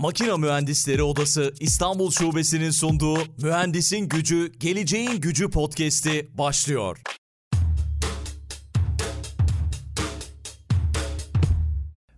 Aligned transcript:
Makina 0.00 0.36
Mühendisleri 0.36 1.02
Odası 1.02 1.54
İstanbul 1.60 2.10
Şubesi'nin 2.10 2.70
sunduğu 2.70 3.18
Mühendisin 3.42 4.08
Gücü, 4.08 4.52
Geleceğin 4.60 5.20
Gücü 5.20 5.50
podcast'i 5.50 6.30
başlıyor. 6.38 6.98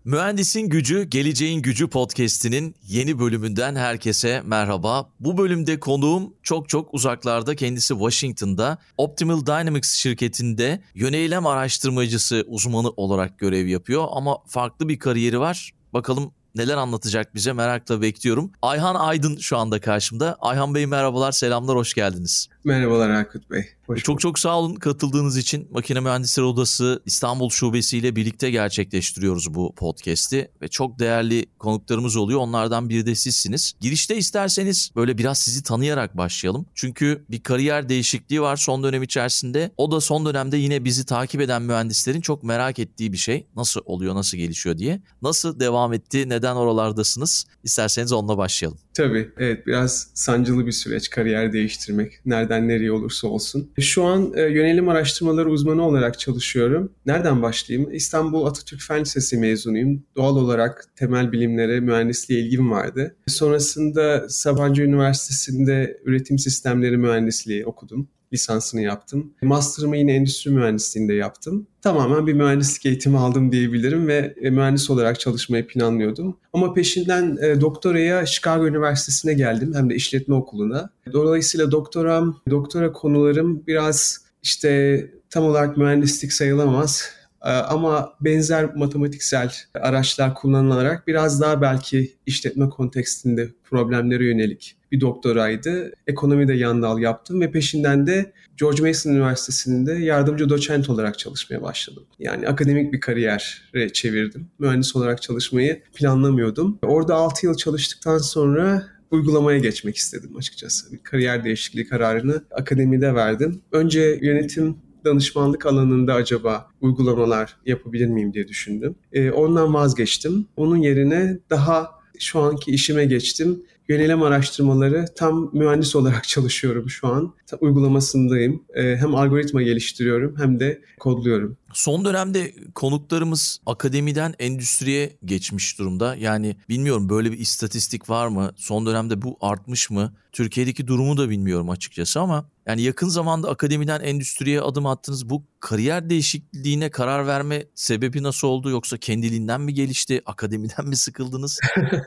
Mühendisin 0.05 0.61
Gücü, 0.69 1.03
Geleceğin 1.03 1.63
Gücü 1.63 1.89
podcast'inin 1.89 2.75
yeni 2.89 3.19
bölümünden 3.19 3.77
herkese 3.77 4.43
merhaba. 4.45 5.11
Bu 5.21 5.39
bölümde 5.39 5.81
konuğum 5.81 6.35
çok 6.43 6.69
çok 6.69 6.95
uzaklarda 6.95 7.57
kendisi 7.57 7.95
Washington'da 7.95 8.79
Optimal 8.97 9.47
Dynamics 9.47 9.95
şirketinde 9.95 10.83
yöneylem 10.95 11.47
araştırmacısı 11.47 12.45
uzmanı 12.47 12.91
olarak 12.91 13.39
görev 13.39 13.67
yapıyor 13.67 14.07
ama 14.11 14.39
farklı 14.47 14.89
bir 14.89 14.99
kariyeri 14.99 15.41
var. 15.41 15.73
Bakalım 15.93 16.33
neler 16.55 16.77
anlatacak 16.77 17.35
bize 17.35 17.53
merakla 17.53 18.03
bekliyorum. 18.03 18.53
Ayhan 18.63 18.95
Aydın 18.95 19.37
şu 19.37 19.59
anda 19.59 19.81
karşımda. 19.81 20.37
Ayhan 20.41 20.75
Bey 20.75 20.87
merhabalar, 20.87 21.33
selamlar, 21.33 21.77
hoş 21.77 21.95
geldiniz. 21.95 22.49
Merhabalar 22.65 23.11
Erkut 23.11 23.51
Bey. 23.51 23.65
Hoş 23.87 24.03
çok 24.03 24.21
çok 24.21 24.39
sağ 24.39 24.59
olun 24.59 24.75
katıldığınız 24.75 25.37
için. 25.37 25.69
Makine 25.71 26.01
Mühendisleri 26.01 26.47
Odası 26.47 27.03
İstanbul 27.07 27.51
Şubesi 27.51 27.99
ile 27.99 28.17
birlikte 28.17 28.51
gerçekleştiriyoruz 28.51 29.55
bu 29.55 29.75
podcast'i 29.75 30.51
ve 30.63 30.69
çok 30.69 30.99
değerli 30.99 31.47
konuklarımız 31.59 32.17
oluyor. 32.17 32.41
Onlardan 32.41 32.89
biri 32.89 33.07
de 33.07 33.15
sizsiniz. 33.15 33.73
Girişte 33.81 34.17
isterseniz 34.17 34.91
böyle 34.97 35.19
biraz 35.19 35.39
sizi 35.39 35.63
tanıyarak 35.63 36.17
başlayalım. 36.17 36.67
Çünkü 36.75 37.25
bir 37.31 37.43
kariyer 37.43 37.89
değişikliği 37.89 38.43
var 38.43 38.57
son 38.57 38.83
dönem 38.83 39.03
içerisinde. 39.03 39.71
O 39.77 39.91
da 39.93 40.01
son 40.01 40.27
dönemde 40.27 40.57
yine 40.57 40.85
bizi 40.85 41.07
takip 41.07 41.41
eden 41.41 41.63
mühendislerin 41.63 42.21
çok 42.21 42.43
merak 42.43 42.79
ettiği 42.79 43.13
bir 43.13 43.19
şey. 43.19 43.47
Nasıl 43.57 43.81
oluyor, 43.85 44.15
nasıl 44.15 44.39
gelişiyor 44.39 44.79
diye. 44.79 45.03
Nasıl 45.23 45.61
devam 45.61 45.93
etti, 45.93 46.29
neden 46.29 46.57
oralardasınız? 46.57 47.47
İsterseniz 47.65 48.13
onunla 48.13 48.39
başlayalım. 48.39 48.79
Tabii 48.95 49.31
evet 49.37 49.67
biraz 49.67 50.11
sancılı 50.15 50.67
bir 50.67 50.73
süreç 50.73 51.11
kariyer 51.11 51.53
değiştirmek. 51.53 52.21
Nereden 52.27 52.52
nereye 52.61 52.93
olursa 52.93 53.29
olsun. 53.29 53.71
Şu 53.81 54.05
an 54.05 54.33
e, 54.37 54.41
yönelim 54.43 54.89
araştırmaları 54.89 55.51
uzmanı 55.51 55.87
olarak 55.87 56.19
çalışıyorum. 56.19 56.93
Nereden 57.07 57.43
başlayayım? 57.43 57.93
İstanbul 57.93 58.47
Atatürk 58.47 58.81
Fen 58.81 59.01
Lisesi 59.01 59.37
mezunuyum. 59.37 60.03
Doğal 60.17 60.37
olarak 60.37 60.85
temel 60.97 61.33
bilimlere, 61.33 61.81
mühendisliğe 61.81 62.41
ilgim 62.41 62.71
vardı. 62.71 63.17
Sonrasında 63.27 64.29
Sabancı 64.29 64.83
Üniversitesi'nde 64.83 66.01
üretim 66.05 66.39
sistemleri 66.39 66.97
mühendisliği 66.97 67.67
okudum 67.67 68.09
lisansını 68.33 68.83
yaptım. 68.83 69.35
Master'ımı 69.43 69.97
yine 69.97 70.15
endüstri 70.15 70.51
mühendisliğinde 70.51 71.15
yaptım. 71.15 71.67
Tamamen 71.83 72.27
bir 72.27 72.33
mühendislik 72.33 72.87
eğitimi 72.87 73.19
aldım 73.19 73.53
diyebilirim 73.53 74.09
ve 74.09 74.35
e, 74.43 74.51
mühendis 74.51 74.91
olarak 74.91 75.21
çalışmayı 75.21 75.67
planlıyordum. 75.67 76.37
Ama 76.53 76.75
peşinden 76.75 77.37
e, 77.43 77.61
doktoraya 77.61 78.27
Chicago 78.27 78.67
Üniversitesi'ne 78.67 79.35
geldim 79.35 79.73
hem 79.75 79.91
de 79.91 79.95
işletme 79.95 80.35
okuluna. 80.35 80.91
Dolayısıyla 81.13 81.71
doktoram, 81.71 82.41
doktora 82.51 82.93
konularım 82.93 83.67
biraz 83.67 84.25
işte 84.43 85.11
tam 85.31 85.45
olarak 85.45 85.77
mühendislik 85.77 86.33
sayılamaz 86.33 87.11
ee, 87.45 87.49
ama 87.51 88.13
benzer 88.21 88.75
matematiksel 88.75 89.53
araçlar 89.75 90.35
kullanılarak 90.35 91.07
biraz 91.07 91.41
daha 91.41 91.63
belki 91.63 92.17
işletme 92.27 92.69
kontekstinde 92.69 93.49
problemlere 93.65 94.25
yönelik 94.25 94.77
bir 94.93 95.01
doktoraydı. 95.01 95.93
Ekonomide 96.07 96.55
yan 96.55 96.83
dal 96.83 96.99
yaptım 96.99 97.41
ve 97.41 97.51
peşinden 97.51 98.07
de 98.07 98.33
George 98.61 98.83
Mason 98.83 99.11
Üniversitesi'nde 99.11 99.93
yardımcı 99.93 100.49
doçent 100.49 100.91
olarak 100.91 101.19
çalışmaya 101.19 101.63
başladım. 101.63 102.05
Yani 102.19 102.49
akademik 102.49 102.93
bir 102.93 103.01
kariyere 103.01 103.93
çevirdim. 103.93 104.49
Mühendis 104.59 104.97
olarak 104.97 105.23
çalışmayı 105.23 105.83
planlamıyordum. 105.95 106.79
Orada 106.83 107.15
6 107.15 107.47
yıl 107.47 107.55
çalıştıktan 107.55 108.19
sonra 108.19 108.87
uygulamaya 109.11 109.59
geçmek 109.59 109.97
istedim 109.97 110.37
açıkçası. 110.37 110.93
Bir 110.93 110.99
kariyer 110.99 111.45
değişikliği 111.45 111.89
kararını 111.89 112.45
akademide 112.51 113.15
verdim. 113.15 113.61
Önce 113.73 114.19
yönetim 114.23 114.77
danışmanlık 115.05 115.67
alanında 115.67 116.15
acaba 116.15 116.69
uygulamalar 116.81 117.57
yapabilir 117.67 118.07
miyim 118.07 118.35
diye 118.35 118.49
düşündüm. 118.49 118.95
E, 119.13 119.31
ondan 119.31 119.75
vazgeçtim. 119.75 120.47
Onun 120.57 120.77
yerine 120.77 121.39
daha 121.51 121.91
şu 122.19 122.41
anki 122.41 122.71
işime 122.71 123.05
geçtim. 123.05 123.63
Yönelim 123.93 124.23
araştırmaları 124.23 125.07
tam 125.17 125.51
mühendis 125.53 125.97
olarak 125.97 126.25
çalışıyorum 126.29 126.91
şu 126.91 127.09
an. 127.09 127.35
Tam 127.47 127.59
uygulamasındayım. 127.63 128.63
E, 128.75 128.97
hem 128.97 129.15
algoritma 129.15 129.63
geliştiriyorum 129.63 130.35
hem 130.39 130.61
de 130.61 130.83
kodluyorum. 131.01 131.57
Son 131.73 132.05
dönemde 132.05 132.55
konuklarımız 132.75 133.61
akademiden 133.67 134.35
endüstriye 134.39 135.17
geçmiş 135.25 135.79
durumda. 135.79 136.17
Yani 136.17 136.57
bilmiyorum 136.69 137.09
böyle 137.09 137.33
bir 137.33 137.39
istatistik 137.39 138.11
var 138.11 138.27
mı? 138.29 138.53
Son 138.57 138.87
dönemde 138.87 139.23
bu 139.23 139.37
artmış 139.41 139.91
mı? 139.91 140.13
Türkiye'deki 140.33 140.87
durumu 140.87 141.17
da 141.17 141.31
bilmiyorum 141.31 141.71
açıkçası 141.71 142.21
ama 142.21 142.45
yani 142.67 142.83
yakın 142.83 143.09
zamanda 143.09 143.51
akademiden 143.51 144.01
endüstriye 144.01 144.61
adım 144.61 144.87
attınız. 144.87 145.31
Bu 145.31 145.43
kariyer 145.61 146.11
değişikliğine 146.11 146.91
karar 146.91 147.27
verme 147.27 147.67
sebebi 147.75 148.23
nasıl 148.23 148.49
oldu? 148.49 148.71
Yoksa 148.71 148.97
kendiliğinden 148.97 149.61
mi 149.61 149.75
gelişti? 149.75 150.23
Akademiden 150.27 150.87
mi 150.89 150.97
sıkıldınız? 150.97 151.61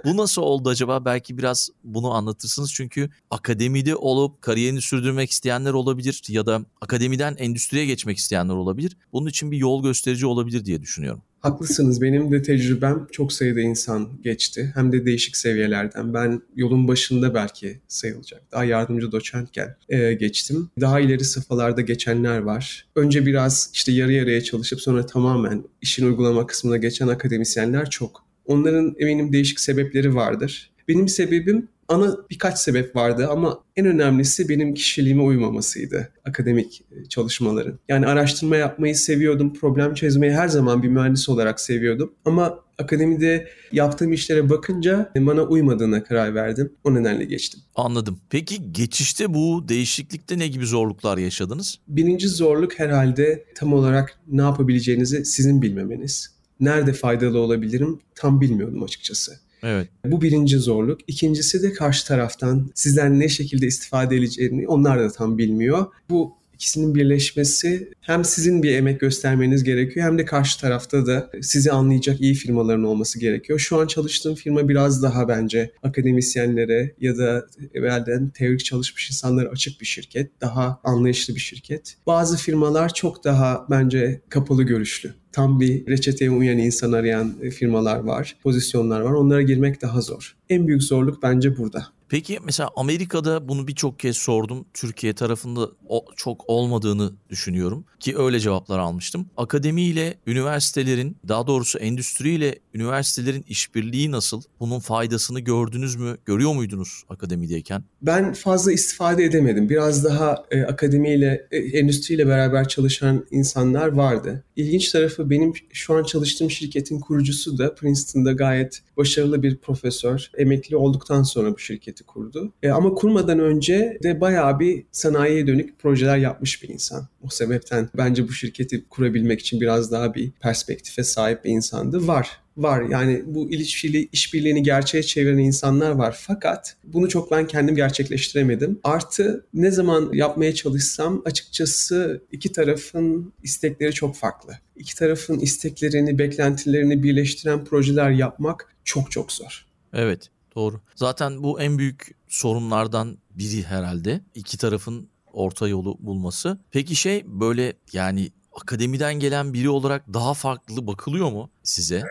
bu 0.05 0.17
nasıl 0.17 0.41
oldu 0.41 0.69
acaba? 0.69 1.05
Belki 1.05 1.37
biraz 1.37 1.69
bunu 1.83 2.13
anlatırsınız. 2.13 2.73
Çünkü 2.73 3.09
akademide 3.31 3.95
olup 3.95 4.41
kariyerini 4.41 4.81
sürdürmek 4.81 5.31
isteyenler 5.31 5.73
olabilir 5.73 6.21
ya 6.27 6.45
da 6.45 6.61
akademiden 6.81 7.35
endüstriye 7.35 7.85
geçmek 7.85 8.17
isteyenler 8.17 8.53
olabilir. 8.53 8.97
Bunun 9.13 9.29
için 9.29 9.51
bir 9.51 9.57
yol 9.57 9.83
gösterici 9.83 10.25
olabilir 10.25 10.65
diye 10.65 10.81
düşünüyorum. 10.81 11.21
Haklısınız. 11.45 12.01
Benim 12.01 12.31
de 12.31 12.41
tecrübem 12.41 13.07
çok 13.11 13.33
sayıda 13.33 13.61
insan 13.61 14.09
geçti. 14.23 14.71
Hem 14.75 14.91
de 14.91 15.05
değişik 15.05 15.37
seviyelerden. 15.37 16.13
Ben 16.13 16.41
yolun 16.55 16.87
başında 16.87 17.33
belki 17.33 17.79
sayılacak. 17.87 18.41
Daha 18.51 18.63
yardımcı 18.63 19.11
doçentken 19.11 19.75
e, 19.89 20.13
geçtim. 20.13 20.69
Daha 20.81 20.99
ileri 20.99 21.23
safhalarda 21.23 21.81
geçenler 21.81 22.37
var. 22.37 22.87
Önce 22.95 23.25
biraz 23.25 23.69
işte 23.73 23.91
yarı 23.91 24.13
yarıya 24.13 24.41
çalışıp 24.41 24.81
sonra 24.81 25.05
tamamen 25.05 25.63
işin 25.81 26.05
uygulama 26.05 26.47
kısmına 26.47 26.77
geçen 26.77 27.07
akademisyenler 27.07 27.89
çok. 27.89 28.25
Onların 28.45 28.95
eminim 28.99 29.33
değişik 29.33 29.59
sebepleri 29.59 30.15
vardır. 30.15 30.71
Benim 30.87 31.07
sebebim 31.07 31.67
ana 31.87 32.17
birkaç 32.29 32.59
sebep 32.59 32.95
vardı 32.95 33.27
ama 33.31 33.59
en 33.75 33.85
önemlisi 33.85 34.49
benim 34.49 34.73
kişiliğime 34.73 35.23
uymamasıydı 35.23 36.11
akademik 36.25 36.81
e, 36.91 37.05
çalışmaların. 37.09 37.79
Yani 37.89 38.07
araştırma 38.07 38.55
yapmayı 38.55 38.95
seviyordum, 38.95 39.53
problem 39.53 39.93
çözmeyi 39.93 40.33
her 40.33 40.47
zaman 40.47 40.83
bir 40.83 40.87
mühendis 40.87 41.29
olarak 41.29 41.59
seviyordum. 41.59 42.13
Ama 42.25 42.59
akademide 42.77 43.47
yaptığım 43.71 44.13
işlere 44.13 44.49
bakınca 44.49 45.11
bana 45.17 45.43
uymadığına 45.43 46.03
karar 46.03 46.35
verdim. 46.35 46.73
O 46.83 46.95
nedenle 46.95 47.25
geçtim. 47.25 47.61
Anladım. 47.75 48.19
Peki 48.29 48.71
geçişte 48.71 49.33
bu 49.33 49.65
değişiklikte 49.67 50.39
ne 50.39 50.47
gibi 50.47 50.65
zorluklar 50.65 51.17
yaşadınız? 51.17 51.79
Birinci 51.87 52.27
zorluk 52.29 52.79
herhalde 52.79 53.45
tam 53.55 53.73
olarak 53.73 54.19
ne 54.27 54.41
yapabileceğinizi 54.41 55.25
sizin 55.25 55.61
bilmemeniz. 55.61 56.35
Nerede 56.59 56.93
faydalı 56.93 57.39
olabilirim 57.39 57.99
tam 58.15 58.41
bilmiyordum 58.41 58.83
açıkçası. 58.83 59.44
Evet. 59.65 59.87
Bu 60.05 60.21
birinci 60.21 60.57
zorluk. 60.57 60.99
İkincisi 61.07 61.63
de 61.63 61.73
karşı 61.73 62.07
taraftan 62.07 62.71
sizden 62.75 63.19
ne 63.19 63.29
şekilde 63.29 63.67
istifade 63.67 64.15
edeceğini 64.15 64.67
onlar 64.67 64.99
da 64.99 65.11
tam 65.11 65.37
bilmiyor. 65.37 65.85
Bu 66.09 66.33
ikisinin 66.55 66.95
birleşmesi 66.95 67.89
hem 68.01 68.25
sizin 68.25 68.63
bir 68.63 68.75
emek 68.75 68.99
göstermeniz 68.99 69.63
gerekiyor 69.63 70.05
hem 70.05 70.17
de 70.17 70.25
karşı 70.25 70.59
tarafta 70.59 71.05
da 71.05 71.29
sizi 71.41 71.71
anlayacak 71.71 72.21
iyi 72.21 72.33
firmaların 72.33 72.83
olması 72.83 73.19
gerekiyor. 73.19 73.59
Şu 73.59 73.79
an 73.79 73.87
çalıştığım 73.87 74.35
firma 74.35 74.69
biraz 74.69 75.03
daha 75.03 75.27
bence 75.27 75.71
akademisyenlere 75.83 76.95
ya 76.99 77.17
da 77.17 77.47
evvelden 77.73 78.29
teorik 78.29 78.65
çalışmış 78.65 79.09
insanlara 79.09 79.49
açık 79.49 79.81
bir 79.81 79.85
şirket. 79.85 80.41
Daha 80.41 80.79
anlayışlı 80.83 81.35
bir 81.35 81.39
şirket. 81.39 81.97
Bazı 82.07 82.37
firmalar 82.37 82.93
çok 82.93 83.23
daha 83.23 83.65
bence 83.69 84.21
kapalı 84.29 84.63
görüşlü 84.63 85.13
tam 85.35 85.59
bir 85.59 85.87
reçeteye 85.87 86.31
uyan 86.31 86.57
insan 86.57 86.91
arayan 86.91 87.33
firmalar 87.51 87.99
var, 87.99 88.35
pozisyonlar 88.43 89.01
var. 89.01 89.11
Onlara 89.11 89.41
girmek 89.41 89.81
daha 89.81 90.01
zor. 90.01 90.35
En 90.49 90.67
büyük 90.67 90.83
zorluk 90.83 91.23
bence 91.23 91.57
burada. 91.57 91.87
Peki 92.09 92.39
mesela 92.43 92.69
Amerika'da 92.75 93.47
bunu 93.47 93.67
birçok 93.67 93.99
kez 93.99 94.17
sordum. 94.17 94.65
Türkiye 94.73 95.13
tarafında 95.13 95.69
o 95.87 96.05
çok 96.15 96.49
olmadığını 96.49 97.13
düşünüyorum 97.29 97.85
ki 97.99 98.17
öyle 98.17 98.39
cevaplar 98.39 98.79
almıştım. 98.79 99.25
Akademi 99.37 99.81
ile 99.81 100.17
üniversitelerin 100.27 101.17
daha 101.27 101.47
doğrusu 101.47 101.79
endüstri 101.79 102.29
ile 102.29 102.59
üniversitelerin 102.73 103.45
işbirliği 103.47 104.11
nasıl? 104.11 104.41
Bunun 104.59 104.79
faydasını 104.79 105.39
gördünüz 105.39 105.95
mü? 105.95 106.17
Görüyor 106.25 106.53
muydunuz 106.53 107.03
akademideyken? 107.09 107.83
Ben 108.01 108.33
fazla 108.33 108.71
istifade 108.71 109.23
edemedim. 109.23 109.69
Biraz 109.69 110.03
daha 110.03 110.45
e, 110.51 110.63
akademiyle, 110.63 111.47
e, 111.51 111.57
endüstriyle 111.57 112.27
beraber 112.27 112.67
çalışan 112.67 113.25
insanlar 113.31 113.87
vardı. 113.87 114.43
İlginç 114.55 114.91
tarafı 114.91 115.29
benim 115.29 115.53
şu 115.73 115.93
an 115.93 116.03
çalıştığım 116.03 116.51
şirketin 116.51 116.99
kurucusu 116.99 117.57
da 117.57 117.75
Princeton'da 117.75 118.31
gayet 118.31 118.81
başarılı 118.97 119.43
bir 119.43 119.57
profesör. 119.57 120.31
Emekli 120.37 120.77
olduktan 120.77 121.23
sonra 121.23 121.53
bu 121.53 121.59
şirket 121.59 121.85
şirketi 121.85 122.03
kurdu. 122.03 122.53
E, 122.63 122.69
ama 122.69 122.93
kurmadan 122.93 123.39
önce 123.39 123.97
de 124.03 124.21
bayağı 124.21 124.59
bir 124.59 124.85
sanayiye 124.91 125.47
dönük 125.47 125.79
projeler 125.79 126.17
yapmış 126.17 126.63
bir 126.63 126.69
insan. 126.69 127.07
O 127.21 127.29
sebepten 127.29 127.89
bence 127.97 128.27
bu 128.27 128.31
şirketi 128.31 128.85
kurabilmek 128.89 129.39
için 129.39 129.61
biraz 129.61 129.91
daha 129.91 130.15
bir 130.15 130.31
perspektife 130.31 131.03
sahip 131.03 131.45
bir 131.45 131.49
insandı. 131.49 132.07
Var 132.07 132.44
var. 132.57 132.81
Yani 132.81 133.23
bu 133.25 133.51
ilişkili 133.51 134.09
işbirliğini 134.11 134.63
gerçeğe 134.63 135.03
çeviren 135.03 135.37
insanlar 135.37 135.91
var. 135.91 136.17
Fakat 136.27 136.75
bunu 136.83 137.09
çok 137.09 137.31
ben 137.31 137.47
kendim 137.47 137.75
gerçekleştiremedim. 137.75 138.79
Artı 138.83 139.45
ne 139.53 139.71
zaman 139.71 140.09
yapmaya 140.13 140.55
çalışsam 140.55 141.21
açıkçası 141.25 142.21
iki 142.31 142.51
tarafın 142.51 143.33
istekleri 143.43 143.93
çok 143.93 144.15
farklı. 144.15 144.59
İki 144.75 144.95
tarafın 144.95 145.39
isteklerini, 145.39 146.19
beklentilerini 146.19 147.03
birleştiren 147.03 147.65
projeler 147.65 148.09
yapmak 148.11 148.75
çok 148.83 149.11
çok 149.11 149.31
zor. 149.31 149.65
Evet, 149.93 150.29
doğru. 150.55 150.81
Zaten 150.95 151.43
bu 151.43 151.61
en 151.61 151.77
büyük 151.77 152.15
sorunlardan 152.27 153.17
biri 153.31 153.63
herhalde. 153.63 154.21
İki 154.35 154.57
tarafın 154.57 155.09
orta 155.33 155.67
yolu 155.67 155.97
bulması. 155.99 156.57
Peki 156.71 156.95
şey 156.95 157.23
böyle 157.25 157.73
yani 157.93 158.31
akademiden 158.61 159.13
gelen 159.13 159.53
biri 159.53 159.69
olarak 159.69 160.13
daha 160.13 160.33
farklı 160.33 160.87
bakılıyor 160.87 161.31
mu 161.31 161.49
size? 161.63 162.03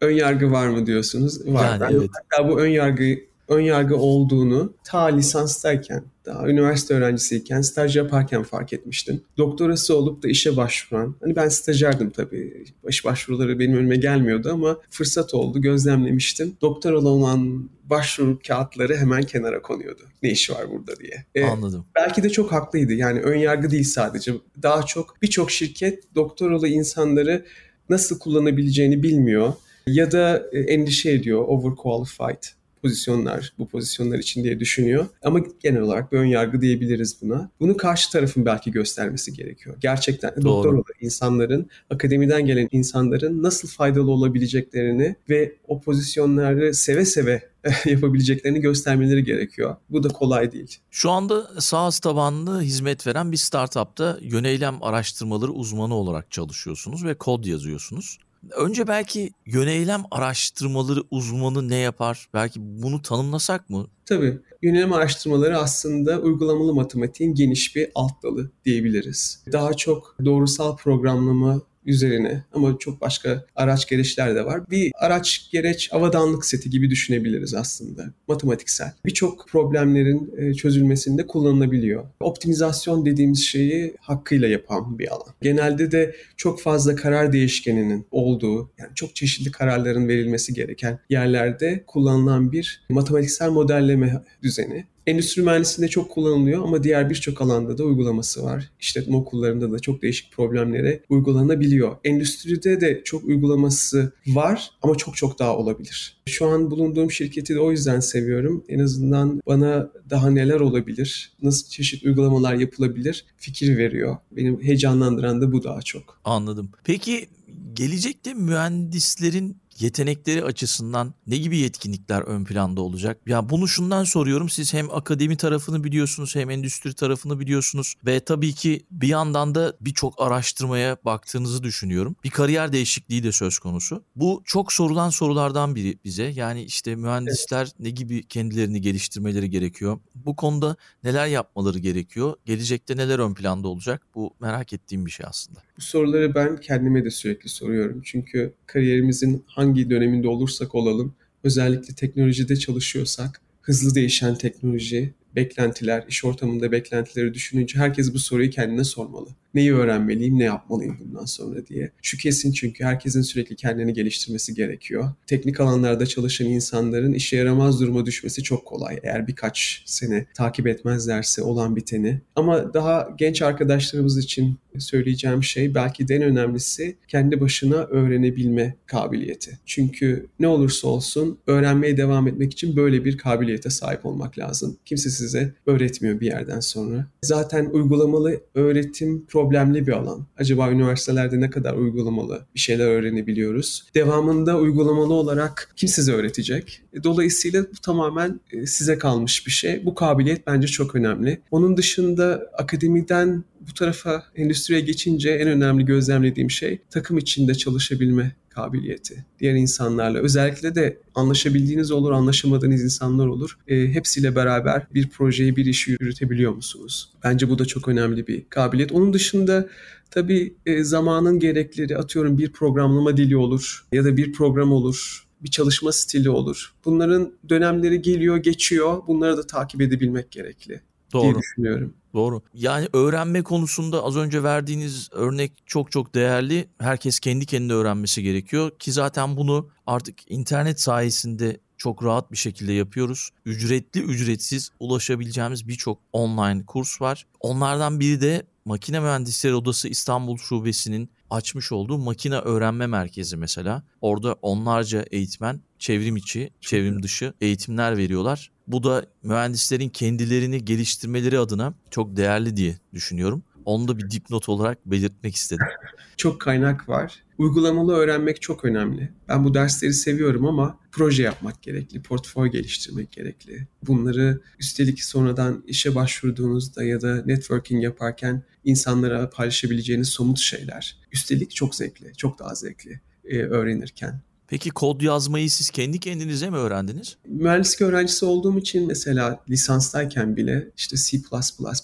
ön 0.00 0.10
yargı 0.10 0.52
var 0.52 0.68
mı 0.68 0.86
diyorsunuz? 0.86 1.46
Var. 1.46 1.64
Yani 1.64 1.80
ben 1.80 1.90
evet. 1.90 2.10
hatta 2.12 2.48
bu 2.48 2.60
ön 2.60 2.68
yargı 2.68 3.18
ön 3.48 3.60
yargı 3.60 3.96
olduğunu 3.96 4.74
ta 4.84 5.04
lisanstayken, 5.04 6.04
daha 6.26 6.48
üniversite 6.48 6.94
öğrencisiyken, 6.94 7.60
staj 7.60 7.96
yaparken 7.96 8.42
fark 8.42 8.72
etmiştim. 8.72 9.20
Doktorası 9.38 9.96
olup 9.96 10.22
da 10.22 10.28
işe 10.28 10.56
başvuran, 10.56 11.16
hani 11.20 11.36
ben 11.36 11.48
stajyerdim 11.48 12.10
tabii, 12.10 12.64
iş 12.88 13.04
başvuruları 13.04 13.58
benim 13.58 13.76
önüme 13.76 13.96
gelmiyordu 13.96 14.50
ama 14.52 14.78
fırsat 14.90 15.34
oldu, 15.34 15.60
gözlemlemiştim. 15.60 16.56
Doktoralı 16.60 17.08
olan 17.08 17.70
başvuru 17.84 18.38
kağıtları 18.46 18.96
hemen 18.96 19.22
kenara 19.22 19.62
konuyordu. 19.62 20.02
Ne 20.22 20.30
işi 20.30 20.52
var 20.52 20.70
burada 20.70 20.96
diye. 20.96 21.24
Ee, 21.34 21.44
Anladım. 21.44 21.86
Belki 21.94 22.22
de 22.22 22.30
çok 22.30 22.52
haklıydı. 22.52 22.92
Yani 22.92 23.20
ön 23.20 23.38
yargı 23.38 23.70
değil 23.70 23.84
sadece. 23.84 24.32
Daha 24.62 24.82
çok 24.82 25.22
birçok 25.22 25.50
şirket 25.50 26.14
doktoralı 26.14 26.68
insanları 26.68 27.44
nasıl 27.88 28.18
kullanabileceğini 28.18 29.02
bilmiyor 29.02 29.52
ya 29.86 30.12
da 30.12 30.46
e, 30.52 30.58
endişe 30.58 31.10
ediyor 31.10 31.44
overqualified 31.48 32.42
pozisyonlar 32.86 33.52
bu 33.58 33.68
pozisyonlar 33.68 34.18
için 34.18 34.44
diye 34.44 34.60
düşünüyor. 34.60 35.06
Ama 35.22 35.40
genel 35.60 35.80
olarak 35.80 36.12
bir 36.12 36.18
ön 36.18 36.24
yargı 36.24 36.60
diyebiliriz 36.60 37.16
buna. 37.22 37.50
Bunu 37.60 37.76
karşı 37.76 38.12
tarafın 38.12 38.46
belki 38.46 38.70
göstermesi 38.70 39.32
gerekiyor. 39.32 39.76
Gerçekten 39.80 40.32
Doğru. 40.36 40.44
doktor 40.44 40.94
insanların, 41.00 41.66
akademiden 41.90 42.46
gelen 42.46 42.68
insanların 42.72 43.42
nasıl 43.42 43.68
faydalı 43.68 44.10
olabileceklerini 44.10 45.16
ve 45.30 45.54
o 45.68 45.80
pozisyonları 45.80 46.74
seve 46.74 47.04
seve 47.04 47.42
yapabileceklerini 47.84 48.60
göstermeleri 48.60 49.24
gerekiyor. 49.24 49.76
Bu 49.90 50.02
da 50.02 50.08
kolay 50.08 50.52
değil. 50.52 50.76
Şu 50.90 51.10
anda 51.10 51.60
SaaS 51.60 52.00
tabanlı 52.00 52.60
hizmet 52.60 53.06
veren 53.06 53.32
bir 53.32 53.36
startupta 53.36 54.18
yöneylem 54.20 54.82
araştırmaları 54.82 55.52
uzmanı 55.52 55.94
olarak 55.94 56.30
çalışıyorsunuz 56.30 57.04
ve 57.04 57.14
kod 57.14 57.44
yazıyorsunuz. 57.44 58.18
Önce 58.50 58.88
belki 58.88 59.30
yöneylem 59.46 60.02
araştırmaları 60.10 61.00
uzmanı 61.10 61.68
ne 61.68 61.76
yapar? 61.76 62.28
Belki 62.34 62.60
bunu 62.62 63.02
tanımlasak 63.02 63.70
mı? 63.70 63.86
Tabii. 64.06 64.38
Yönelim 64.62 64.92
araştırmaları 64.92 65.58
aslında 65.58 66.18
uygulamalı 66.20 66.74
matematiğin 66.74 67.34
geniş 67.34 67.76
bir 67.76 67.88
alt 67.94 68.22
dalı 68.22 68.50
diyebiliriz. 68.64 69.44
Daha 69.52 69.74
çok 69.74 70.16
doğrusal 70.24 70.76
programlama 70.76 71.60
üzerine 71.86 72.44
ama 72.52 72.76
çok 72.78 73.00
başka 73.00 73.46
araç 73.54 73.88
gereçler 73.88 74.34
de 74.34 74.44
var. 74.44 74.70
Bir 74.70 74.92
araç 74.94 75.48
gereç 75.52 75.92
avadanlık 75.92 76.46
seti 76.46 76.70
gibi 76.70 76.90
düşünebiliriz 76.90 77.54
aslında. 77.54 78.04
Matematiksel. 78.28 78.92
Birçok 79.04 79.48
problemlerin 79.48 80.34
e, 80.36 80.54
çözülmesinde 80.54 81.26
kullanılabiliyor. 81.26 82.04
Optimizasyon 82.20 83.06
dediğimiz 83.06 83.44
şeyi 83.44 83.94
hakkıyla 84.00 84.48
yapan 84.48 84.98
bir 84.98 85.08
alan. 85.08 85.34
Genelde 85.42 85.90
de 85.92 86.16
çok 86.36 86.60
fazla 86.60 86.96
karar 86.96 87.32
değişkeninin 87.32 88.06
olduğu, 88.10 88.70
yani 88.78 88.90
çok 88.94 89.16
çeşitli 89.16 89.50
kararların 89.50 90.08
verilmesi 90.08 90.54
gereken 90.54 90.98
yerlerde 91.10 91.84
kullanılan 91.86 92.52
bir 92.52 92.80
matematiksel 92.88 93.50
modelleme 93.50 94.24
düzeni. 94.42 94.86
Endüstri 95.06 95.42
mühendisliğinde 95.42 95.90
çok 95.90 96.10
kullanılıyor 96.10 96.62
ama 96.62 96.82
diğer 96.82 97.10
birçok 97.10 97.40
alanda 97.40 97.78
da 97.78 97.84
uygulaması 97.84 98.42
var. 98.42 98.70
İşletme 98.80 99.16
okullarında 99.16 99.72
da 99.72 99.78
çok 99.78 100.02
değişik 100.02 100.32
problemlere 100.32 101.02
uygulanabiliyor. 101.08 101.96
Endüstride 102.04 102.80
de 102.80 103.02
çok 103.04 103.24
uygulaması 103.24 104.12
var 104.26 104.70
ama 104.82 104.94
çok 104.94 105.16
çok 105.16 105.38
daha 105.38 105.56
olabilir. 105.56 106.16
Şu 106.26 106.46
an 106.46 106.70
bulunduğum 106.70 107.10
şirketi 107.10 107.54
de 107.54 107.60
o 107.60 107.70
yüzden 107.70 108.00
seviyorum. 108.00 108.64
En 108.68 108.78
azından 108.78 109.40
bana 109.46 109.90
daha 110.10 110.30
neler 110.30 110.60
olabilir, 110.60 111.32
nasıl 111.42 111.68
çeşit 111.68 112.04
uygulamalar 112.04 112.54
yapılabilir 112.54 113.24
fikir 113.36 113.76
veriyor. 113.76 114.16
Benim 114.32 114.62
heyecanlandıran 114.62 115.40
da 115.40 115.52
bu 115.52 115.64
daha 115.64 115.82
çok. 115.82 116.20
Anladım. 116.24 116.70
Peki 116.84 117.28
gelecekte 117.74 118.34
mühendislerin 118.34 119.56
yetenekleri 119.78 120.44
açısından 120.44 121.14
ne 121.26 121.36
gibi 121.36 121.58
yetkinlikler 121.58 122.22
ön 122.22 122.44
planda 122.44 122.80
olacak? 122.80 123.20
Ya 123.26 123.50
bunu 123.50 123.68
şundan 123.68 124.04
soruyorum. 124.04 124.48
Siz 124.48 124.74
hem 124.74 124.90
akademi 124.90 125.36
tarafını 125.36 125.84
biliyorsunuz 125.84 126.36
hem 126.36 126.50
endüstri 126.50 126.94
tarafını 126.94 127.40
biliyorsunuz 127.40 127.94
ve 128.06 128.20
tabii 128.20 128.52
ki 128.52 128.86
bir 128.90 129.08
yandan 129.08 129.54
da 129.54 129.76
birçok 129.80 130.22
araştırmaya 130.22 130.96
baktığınızı 131.04 131.62
düşünüyorum. 131.62 132.16
Bir 132.24 132.30
kariyer 132.30 132.72
değişikliği 132.72 133.24
de 133.24 133.32
söz 133.32 133.58
konusu. 133.58 134.04
Bu 134.16 134.42
çok 134.44 134.72
sorulan 134.72 135.10
sorulardan 135.10 135.74
biri 135.74 135.98
bize. 136.04 136.24
Yani 136.24 136.62
işte 136.62 136.96
mühendisler 136.96 137.64
evet. 137.64 137.80
ne 137.80 137.90
gibi 137.90 138.22
kendilerini 138.22 138.80
geliştirmeleri 138.80 139.50
gerekiyor? 139.50 139.98
Bu 140.14 140.36
konuda 140.36 140.76
neler 141.04 141.26
yapmaları 141.26 141.78
gerekiyor? 141.78 142.34
Gelecekte 142.44 142.96
neler 142.96 143.18
ön 143.18 143.34
planda 143.34 143.68
olacak? 143.68 144.02
Bu 144.14 144.34
merak 144.40 144.72
ettiğim 144.72 145.06
bir 145.06 145.10
şey 145.10 145.26
aslında. 145.28 145.60
Bu 145.76 145.80
soruları 145.80 146.34
ben 146.34 146.56
kendime 146.56 147.04
de 147.04 147.10
sürekli 147.10 147.48
soruyorum. 147.48 148.00
Çünkü 148.04 148.54
kariyerimizin 148.66 149.44
hangi 149.46 149.65
döneminde 149.74 150.28
olursak 150.28 150.74
olalım, 150.74 151.14
özellikle 151.44 151.94
teknolojide 151.94 152.56
çalışıyorsak, 152.56 153.40
hızlı 153.62 153.94
değişen 153.94 154.34
teknoloji, 154.34 155.14
beklentiler, 155.36 156.04
iş 156.08 156.24
ortamında 156.24 156.72
beklentileri 156.72 157.34
düşününce 157.34 157.78
herkes 157.78 158.14
bu 158.14 158.18
soruyu 158.18 158.50
kendine 158.50 158.84
sormalı 158.84 159.28
neyi 159.56 159.74
öğrenmeliyim, 159.74 160.38
ne 160.38 160.44
yapmalıyım 160.44 160.98
bundan 161.00 161.24
sonra 161.24 161.66
diye. 161.66 161.90
Şu 162.02 162.18
kesin 162.18 162.52
çünkü 162.52 162.84
herkesin 162.84 163.22
sürekli 163.22 163.56
kendini 163.56 163.92
geliştirmesi 163.92 164.54
gerekiyor. 164.54 165.12
Teknik 165.26 165.60
alanlarda 165.60 166.06
çalışan 166.06 166.46
insanların 166.46 167.12
işe 167.12 167.36
yaramaz 167.36 167.80
duruma 167.80 168.06
düşmesi 168.06 168.42
çok 168.42 168.66
kolay. 168.66 168.98
Eğer 169.02 169.26
birkaç 169.26 169.82
sene 169.86 170.26
takip 170.34 170.66
etmezlerse 170.66 171.42
olan 171.42 171.76
biteni. 171.76 172.20
Ama 172.36 172.74
daha 172.74 173.08
genç 173.18 173.42
arkadaşlarımız 173.42 174.18
için 174.18 174.58
söyleyeceğim 174.80 175.44
şey 175.44 175.74
belki 175.74 176.08
de 176.08 176.14
en 176.14 176.22
önemlisi 176.22 176.96
kendi 177.08 177.40
başına 177.40 177.76
öğrenebilme 177.76 178.76
kabiliyeti. 178.86 179.58
Çünkü 179.66 180.26
ne 180.40 180.48
olursa 180.48 180.88
olsun 180.88 181.38
öğrenmeye 181.46 181.96
devam 181.96 182.28
etmek 182.28 182.52
için 182.52 182.76
böyle 182.76 183.04
bir 183.04 183.18
kabiliyete 183.18 183.70
sahip 183.70 184.06
olmak 184.06 184.38
lazım. 184.38 184.76
Kimse 184.84 185.10
size 185.10 185.52
öğretmiyor 185.66 186.20
bir 186.20 186.26
yerden 186.26 186.60
sonra. 186.60 187.06
Zaten 187.22 187.66
uygulamalı 187.72 188.40
öğretim 188.54 189.26
problem 189.26 189.66
problemli 189.66 189.86
bir 189.86 189.92
alan. 189.92 190.26
Acaba 190.38 190.70
üniversitelerde 190.70 191.40
ne 191.40 191.50
kadar 191.50 191.74
uygulamalı 191.74 192.46
bir 192.54 192.60
şeyler 192.60 192.86
öğrenebiliyoruz? 192.86 193.86
Devamında 193.94 194.58
uygulamalı 194.58 195.12
olarak 195.14 195.72
kim 195.76 195.88
size 195.88 196.12
öğretecek? 196.12 196.82
E, 196.92 197.04
dolayısıyla 197.04 197.62
bu 197.62 197.80
tamamen 197.82 198.40
e, 198.52 198.66
size 198.66 198.98
kalmış 198.98 199.46
bir 199.46 199.52
şey. 199.52 199.84
Bu 199.84 199.94
kabiliyet 199.94 200.46
bence 200.46 200.66
çok 200.66 200.94
önemli. 200.94 201.40
Onun 201.50 201.76
dışında 201.76 202.50
akademiden 202.58 203.44
bu 203.68 203.74
tarafa 203.74 204.24
endüstriye 204.36 204.80
geçince 204.80 205.30
en 205.30 205.48
önemli 205.48 205.84
gözlemlediğim 205.84 206.50
şey 206.50 206.78
takım 206.90 207.18
içinde 207.18 207.54
çalışabilme 207.54 208.36
kabiliyeti. 208.56 209.24
Diğer 209.40 209.54
insanlarla 209.54 210.18
özellikle 210.18 210.74
de 210.74 210.98
anlaşabildiğiniz 211.14 211.90
olur, 211.90 212.12
anlaşamadığınız 212.12 212.84
insanlar 212.84 213.26
olur. 213.26 213.58
E, 213.68 213.86
hepsiyle 213.88 214.36
beraber 214.36 214.86
bir 214.94 215.08
projeyi, 215.08 215.56
bir 215.56 215.66
işi 215.66 215.90
yürütebiliyor 215.90 216.52
musunuz? 216.52 217.12
Bence 217.24 217.50
bu 217.50 217.58
da 217.58 217.64
çok 217.64 217.88
önemli 217.88 218.26
bir 218.26 218.44
kabiliyet. 218.50 218.92
Onun 218.92 219.12
dışında 219.12 219.68
tabii 220.10 220.54
e, 220.66 220.84
zamanın 220.84 221.38
gerekleri 221.38 221.98
atıyorum 221.98 222.38
bir 222.38 222.52
programlama 222.52 223.16
dili 223.16 223.36
olur 223.36 223.86
ya 223.92 224.04
da 224.04 224.16
bir 224.16 224.32
program 224.32 224.72
olur 224.72 225.26
bir 225.42 225.50
çalışma 225.50 225.92
stili 225.92 226.30
olur. 226.30 226.74
Bunların 226.84 227.32
dönemleri 227.48 228.02
geliyor, 228.02 228.36
geçiyor. 228.36 229.02
Bunları 229.06 229.36
da 229.36 229.46
takip 229.46 229.80
edebilmek 229.80 230.30
gerekli 230.30 230.80
Doğru. 231.12 231.22
diye 231.22 231.34
düşünüyorum. 231.34 231.94
Doğru. 232.14 232.42
Yani 232.54 232.88
öğrenme 232.92 233.42
konusunda 233.42 234.04
az 234.04 234.16
önce 234.16 234.42
verdiğiniz 234.42 235.08
örnek 235.12 235.52
çok 235.66 235.92
çok 235.92 236.14
değerli. 236.14 236.68
Herkes 236.78 237.20
kendi 237.20 237.46
kendine 237.46 237.72
öğrenmesi 237.72 238.22
gerekiyor 238.22 238.70
ki 238.78 238.92
zaten 238.92 239.36
bunu 239.36 239.68
artık 239.86 240.30
internet 240.30 240.80
sayesinde 240.80 241.60
çok 241.86 242.04
rahat 242.04 242.32
bir 242.32 242.36
şekilde 242.36 242.72
yapıyoruz. 242.72 243.30
Ücretli 243.44 244.00
ücretsiz 244.00 244.70
ulaşabileceğimiz 244.80 245.68
birçok 245.68 245.98
online 246.12 246.66
kurs 246.66 247.00
var. 247.00 247.26
Onlardan 247.40 248.00
biri 248.00 248.20
de 248.20 248.42
Makine 248.64 249.00
Mühendisleri 249.00 249.54
Odası 249.54 249.88
İstanbul 249.88 250.36
Şubesi'nin 250.36 251.10
açmış 251.30 251.72
olduğu 251.72 251.98
makine 251.98 252.36
öğrenme 252.36 252.86
merkezi 252.86 253.36
mesela. 253.36 253.82
Orada 254.00 254.32
onlarca 254.42 255.04
eğitmen 255.10 255.60
çevrim 255.78 256.16
içi, 256.16 256.50
çevrim 256.60 257.02
dışı 257.02 257.34
eğitimler 257.40 257.96
veriyorlar. 257.96 258.50
Bu 258.66 258.84
da 258.84 259.06
mühendislerin 259.22 259.88
kendilerini 259.88 260.64
geliştirmeleri 260.64 261.38
adına 261.38 261.74
çok 261.90 262.16
değerli 262.16 262.56
diye 262.56 262.78
düşünüyorum. 262.94 263.42
Onu 263.66 263.88
da 263.88 263.98
bir 263.98 264.10
dipnot 264.10 264.48
olarak 264.48 264.86
belirtmek 264.86 265.34
istedim. 265.34 265.66
Çok 266.16 266.40
kaynak 266.40 266.88
var. 266.88 267.22
Uygulamalı 267.38 267.94
öğrenmek 267.94 268.42
çok 268.42 268.64
önemli. 268.64 269.12
Ben 269.28 269.44
bu 269.44 269.54
dersleri 269.54 269.92
seviyorum 269.92 270.46
ama 270.46 270.78
proje 270.92 271.22
yapmak 271.22 271.62
gerekli, 271.62 272.02
portföy 272.02 272.48
geliştirmek 272.48 273.12
gerekli. 273.12 273.68
Bunları 273.82 274.40
üstelik 274.58 275.04
sonradan 275.04 275.64
işe 275.66 275.94
başvurduğunuzda 275.94 276.84
ya 276.84 277.00
da 277.00 277.22
networking 277.26 277.84
yaparken 277.84 278.42
insanlara 278.64 279.30
paylaşabileceğiniz 279.30 280.08
somut 280.08 280.38
şeyler. 280.38 280.96
Üstelik 281.12 281.50
çok 281.50 281.74
zevkli, 281.74 282.12
çok 282.16 282.38
daha 282.38 282.54
zevkli 282.54 283.00
e, 283.24 283.38
öğrenirken. 283.38 284.20
Peki 284.48 284.70
kod 284.70 285.00
yazmayı 285.00 285.50
siz 285.50 285.70
kendi 285.70 286.00
kendinize 286.00 286.50
mi 286.50 286.56
öğrendiniz? 286.56 287.16
Mühendislik 287.28 287.80
öğrencisi 287.80 288.24
olduğum 288.24 288.58
için 288.58 288.86
mesela 288.86 289.40
lisanstayken 289.50 290.36
bile 290.36 290.68
işte 290.76 290.96
C++ 290.96 291.18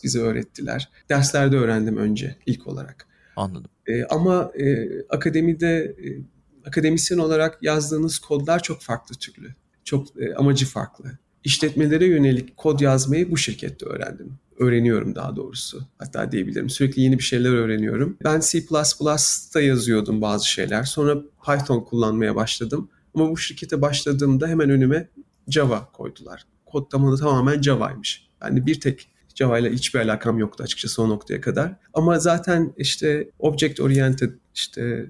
bize 0.02 0.20
öğrettiler. 0.20 0.88
Derslerde 1.08 1.56
öğrendim 1.56 1.96
önce 1.96 2.36
ilk 2.46 2.66
olarak. 2.66 3.06
Anladım. 3.36 3.70
E, 3.86 4.04
ama 4.04 4.52
e, 4.58 4.88
akademide 5.08 5.76
e, 5.78 6.08
akademisyen 6.68 7.18
olarak 7.18 7.62
yazdığınız 7.62 8.18
kodlar 8.18 8.62
çok 8.62 8.82
farklı 8.82 9.14
türlü. 9.14 9.54
Çok 9.84 10.20
e, 10.20 10.34
amacı 10.34 10.66
farklı. 10.66 11.18
İşletmelere 11.44 12.06
yönelik 12.06 12.56
kod 12.56 12.80
yazmayı 12.80 13.30
bu 13.30 13.36
şirkette 13.36 13.86
öğrendim. 13.86 14.32
Öğreniyorum 14.58 15.14
daha 15.14 15.36
doğrusu. 15.36 15.82
Hatta 15.98 16.32
diyebilirim. 16.32 16.70
Sürekli 16.70 17.02
yeni 17.02 17.18
bir 17.18 17.22
şeyler 17.22 17.50
öğreniyorum. 17.50 18.16
Ben 18.24 18.40
C++'da 18.40 19.60
yazıyordum 19.60 20.22
bazı 20.22 20.48
şeyler. 20.48 20.82
Sonra 20.84 21.16
Python 21.46 21.80
kullanmaya 21.80 22.36
başladım. 22.36 22.88
Ama 23.14 23.30
bu 23.30 23.36
şirkete 23.36 23.82
başladığımda 23.82 24.48
hemen 24.48 24.70
önüme 24.70 25.08
Java 25.48 25.90
koydular. 25.92 26.46
Kod 26.66 26.90
tabanı 26.90 27.16
tamamen 27.16 27.62
Java'ymış. 27.62 28.28
Yani 28.42 28.66
bir 28.66 28.80
tek 28.80 29.08
Java 29.34 29.58
ile 29.58 29.72
hiçbir 29.72 30.00
alakam 30.00 30.38
yoktu 30.38 30.64
açıkçası 30.64 31.02
o 31.02 31.08
noktaya 31.08 31.40
kadar. 31.40 31.76
Ama 31.94 32.18
zaten 32.18 32.72
işte 32.76 33.30
object 33.38 33.80
oriented 33.80 34.30
işte 34.54 35.06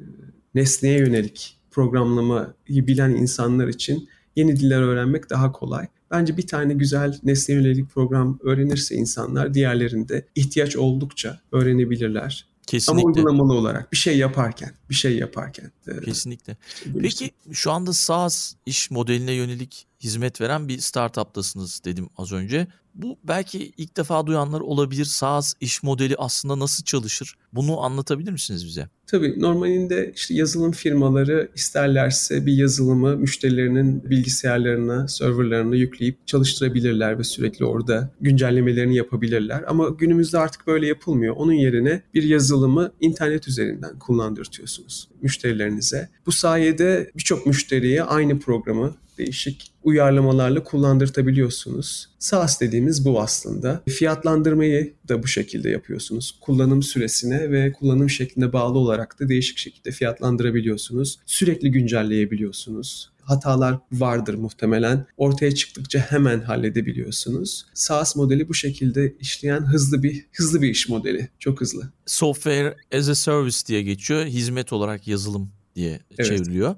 nesneye 0.54 0.98
yönelik 0.98 1.56
programlamayı 1.70 2.52
bilen 2.66 3.10
insanlar 3.10 3.68
için 3.68 4.08
yeni 4.36 4.56
diller 4.56 4.82
öğrenmek 4.82 5.30
daha 5.30 5.52
kolay. 5.52 5.86
Bence 6.10 6.36
bir 6.36 6.46
tane 6.46 6.74
güzel 6.74 7.18
nesne 7.22 7.54
yönelik 7.54 7.90
program 7.90 8.38
öğrenirse 8.42 8.94
insanlar 8.94 9.54
diğerlerinde 9.54 10.26
ihtiyaç 10.34 10.76
oldukça 10.76 11.40
öğrenebilirler. 11.52 12.46
Kesinlikle. 12.66 13.00
Ama 13.00 13.08
uygulamalı 13.08 13.52
olarak 13.52 13.92
bir 13.92 13.96
şey 13.96 14.18
yaparken, 14.18 14.70
bir 14.90 14.94
şey 14.94 15.16
yaparken. 15.16 15.72
Kesinlikle. 16.04 16.56
Peki 17.00 17.30
şu 17.52 17.72
anda 17.72 17.92
SaaS 17.92 18.54
iş 18.66 18.90
modeline 18.90 19.32
yönelik 19.32 19.86
hizmet 20.02 20.40
veren 20.40 20.68
bir 20.68 20.78
startup'tasınız 20.78 21.80
dedim 21.84 22.08
az 22.16 22.32
önce. 22.32 22.66
Bu 22.94 23.18
belki 23.24 23.72
ilk 23.76 23.96
defa 23.96 24.26
duyanlar 24.26 24.60
olabilir. 24.60 25.04
SaaS 25.04 25.54
iş 25.60 25.82
modeli 25.82 26.16
aslında 26.18 26.58
nasıl 26.58 26.84
çalışır? 26.84 27.34
Bunu 27.52 27.80
anlatabilir 27.80 28.32
misiniz 28.32 28.66
bize? 28.66 28.88
Tabii 29.06 29.40
normalinde 29.40 30.12
işte 30.14 30.34
yazılım 30.34 30.72
firmaları 30.72 31.50
isterlerse 31.54 32.46
bir 32.46 32.52
yazılımı 32.52 33.16
müşterilerinin 33.16 34.10
bilgisayarlarına, 34.10 35.08
serverlarına 35.08 35.76
yükleyip 35.76 36.26
çalıştırabilirler 36.26 37.18
ve 37.18 37.24
sürekli 37.24 37.64
orada 37.64 38.10
güncellemelerini 38.20 38.96
yapabilirler. 38.96 39.64
Ama 39.68 39.88
günümüzde 39.88 40.38
artık 40.38 40.66
böyle 40.66 40.86
yapılmıyor. 40.86 41.36
Onun 41.36 41.52
yerine 41.52 42.02
bir 42.14 42.22
yazılımı 42.22 42.92
internet 43.00 43.48
üzerinden 43.48 43.98
kullandırtıyorsunuz 43.98 45.11
müşterilerinize. 45.22 46.08
Bu 46.26 46.32
sayede 46.32 47.10
birçok 47.16 47.46
müşteriye 47.46 48.02
aynı 48.02 48.38
programı 48.38 48.96
değişik 49.18 49.72
uyarlamalarla 49.82 50.64
kullandırtabiliyorsunuz. 50.64 52.08
SaaS 52.18 52.60
dediğimiz 52.60 53.04
bu 53.04 53.20
aslında. 53.20 53.82
Fiyatlandırmayı 53.88 54.92
da 55.08 55.22
bu 55.22 55.26
şekilde 55.26 55.70
yapıyorsunuz. 55.70 56.38
Kullanım 56.40 56.82
süresine 56.82 57.50
ve 57.50 57.72
kullanım 57.72 58.10
şekline 58.10 58.52
bağlı 58.52 58.78
olarak 58.78 59.20
da 59.20 59.28
değişik 59.28 59.58
şekilde 59.58 59.90
fiyatlandırabiliyorsunuz. 59.90 61.18
Sürekli 61.26 61.70
güncelleyebiliyorsunuz 61.70 63.11
hatalar 63.22 63.78
vardır 63.92 64.34
muhtemelen. 64.34 65.06
Ortaya 65.16 65.54
çıktıkça 65.54 65.98
hemen 65.98 66.40
halledebiliyorsunuz. 66.40 67.66
SaaS 67.74 68.16
modeli 68.16 68.48
bu 68.48 68.54
şekilde 68.54 69.14
işleyen 69.20 69.60
hızlı 69.60 70.02
bir 70.02 70.26
hızlı 70.32 70.62
bir 70.62 70.70
iş 70.70 70.88
modeli. 70.88 71.28
Çok 71.38 71.60
hızlı. 71.60 71.92
Software 72.06 72.76
as 72.94 73.08
a 73.08 73.14
service 73.14 73.66
diye 73.66 73.82
geçiyor. 73.82 74.24
Hizmet 74.24 74.72
olarak 74.72 75.08
yazılım 75.08 75.52
diye 75.76 76.00
evet. 76.10 76.26
çevriliyor. 76.26 76.74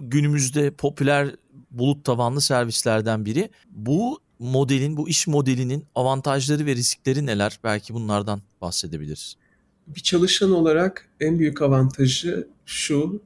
Günümüzde 0.00 0.70
popüler 0.70 1.36
bulut 1.70 2.04
tabanlı 2.04 2.40
servislerden 2.40 3.24
biri. 3.24 3.50
Bu 3.70 4.20
modelin, 4.38 4.96
bu 4.96 5.08
iş 5.08 5.26
modelinin 5.26 5.84
avantajları 5.94 6.66
ve 6.66 6.76
riskleri 6.76 7.26
neler? 7.26 7.58
Belki 7.64 7.94
bunlardan 7.94 8.42
bahsedebiliriz. 8.60 9.36
Bir 9.86 10.00
çalışan 10.00 10.52
olarak 10.52 11.08
en 11.20 11.38
büyük 11.38 11.62
avantajı 11.62 12.48
şu, 12.66 13.22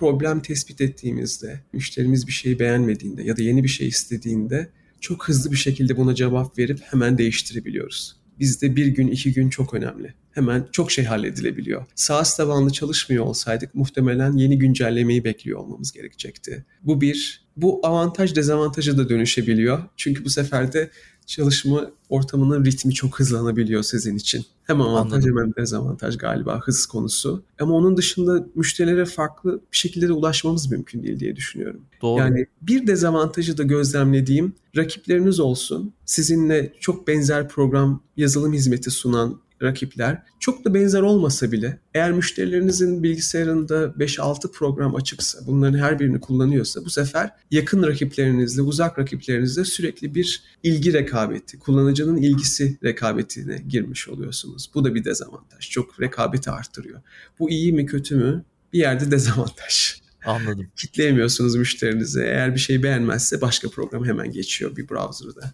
problem 0.00 0.40
tespit 0.40 0.80
ettiğimizde, 0.80 1.60
müşterimiz 1.72 2.26
bir 2.26 2.32
şeyi 2.32 2.58
beğenmediğinde 2.58 3.22
ya 3.22 3.36
da 3.36 3.42
yeni 3.42 3.64
bir 3.64 3.68
şey 3.68 3.88
istediğinde 3.88 4.70
çok 5.00 5.28
hızlı 5.28 5.52
bir 5.52 5.56
şekilde 5.56 5.96
buna 5.96 6.14
cevap 6.14 6.58
verip 6.58 6.80
hemen 6.82 7.18
değiştirebiliyoruz. 7.18 8.16
Bizde 8.38 8.76
bir 8.76 8.86
gün, 8.86 9.08
iki 9.08 9.32
gün 9.32 9.50
çok 9.50 9.74
önemli. 9.74 10.14
Hemen 10.30 10.66
çok 10.72 10.90
şey 10.90 11.04
halledilebiliyor. 11.04 11.86
SaaS 11.94 12.36
tabanlı 12.36 12.72
çalışmıyor 12.72 13.24
olsaydık 13.24 13.74
muhtemelen 13.74 14.32
yeni 14.32 14.58
güncellemeyi 14.58 15.24
bekliyor 15.24 15.58
olmamız 15.58 15.92
gerekecekti. 15.92 16.64
Bu 16.82 17.00
bir. 17.00 17.50
Bu 17.56 17.80
avantaj 17.82 18.36
dezavantaja 18.36 18.98
da 18.98 19.08
dönüşebiliyor. 19.08 19.82
Çünkü 19.96 20.24
bu 20.24 20.30
sefer 20.30 20.72
de 20.72 20.90
çalışma 21.30 21.90
ortamının 22.08 22.64
ritmi 22.64 22.94
çok 22.94 23.20
hızlanabiliyor 23.20 23.82
sizin 23.82 24.16
için. 24.16 24.44
Hem 24.64 24.80
avantaj 24.80 25.24
Anladım. 25.24 25.42
hem 25.42 25.64
dezavantaj 25.64 26.18
galiba 26.18 26.60
hız 26.60 26.86
konusu. 26.86 27.42
Ama 27.60 27.74
onun 27.74 27.96
dışında 27.96 28.46
müşterilere 28.54 29.04
farklı 29.04 29.60
bir 29.72 29.76
şekilde 29.76 30.08
de 30.08 30.12
ulaşmamız 30.12 30.70
mümkün 30.70 31.02
değil 31.02 31.20
diye 31.20 31.36
düşünüyorum. 31.36 31.80
Doğru. 32.02 32.20
Yani 32.20 32.46
bir 32.62 32.86
dezavantajı 32.86 33.58
da 33.58 33.62
gözlemlediğim 33.62 34.52
rakipleriniz 34.76 35.40
olsun. 35.40 35.92
Sizinle 36.04 36.72
çok 36.80 37.08
benzer 37.08 37.48
program 37.48 38.02
yazılım 38.16 38.52
hizmeti 38.52 38.90
sunan 38.90 39.40
rakipler 39.62 40.22
çok 40.38 40.64
da 40.64 40.74
benzer 40.74 41.02
olmasa 41.02 41.52
bile 41.52 41.78
eğer 41.94 42.12
müşterilerinizin 42.12 43.02
bilgisayarında 43.02 43.84
5-6 43.84 44.52
program 44.52 44.94
açıksa 44.94 45.38
bunların 45.46 45.78
her 45.78 45.98
birini 45.98 46.20
kullanıyorsa 46.20 46.84
bu 46.84 46.90
sefer 46.90 47.30
yakın 47.50 47.82
rakiplerinizle 47.82 48.62
uzak 48.62 48.98
rakiplerinizle 48.98 49.64
sürekli 49.64 50.14
bir 50.14 50.42
ilgi 50.62 50.92
rekabeti, 50.92 51.58
kullanıcının 51.58 52.16
ilgisi 52.16 52.78
rekabetine 52.84 53.64
girmiş 53.68 54.08
oluyorsunuz. 54.08 54.70
Bu 54.74 54.84
da 54.84 54.94
bir 54.94 55.04
dezavantaj. 55.04 55.70
Çok 55.70 56.00
rekabeti 56.00 56.50
arttırıyor. 56.50 57.00
Bu 57.38 57.50
iyi 57.50 57.72
mi 57.72 57.86
kötü 57.86 58.16
mü? 58.16 58.44
Bir 58.72 58.78
yerde 58.78 59.10
dezavantaj. 59.10 60.00
Anladım. 60.24 60.68
Kitleyemiyorsunuz 60.76 61.56
müşterinizi. 61.56 62.20
Eğer 62.20 62.54
bir 62.54 62.60
şey 62.60 62.82
beğenmezse 62.82 63.40
başka 63.40 63.68
program 63.68 64.04
hemen 64.04 64.32
geçiyor 64.32 64.76
bir 64.76 64.88
browser'da. 64.88 65.52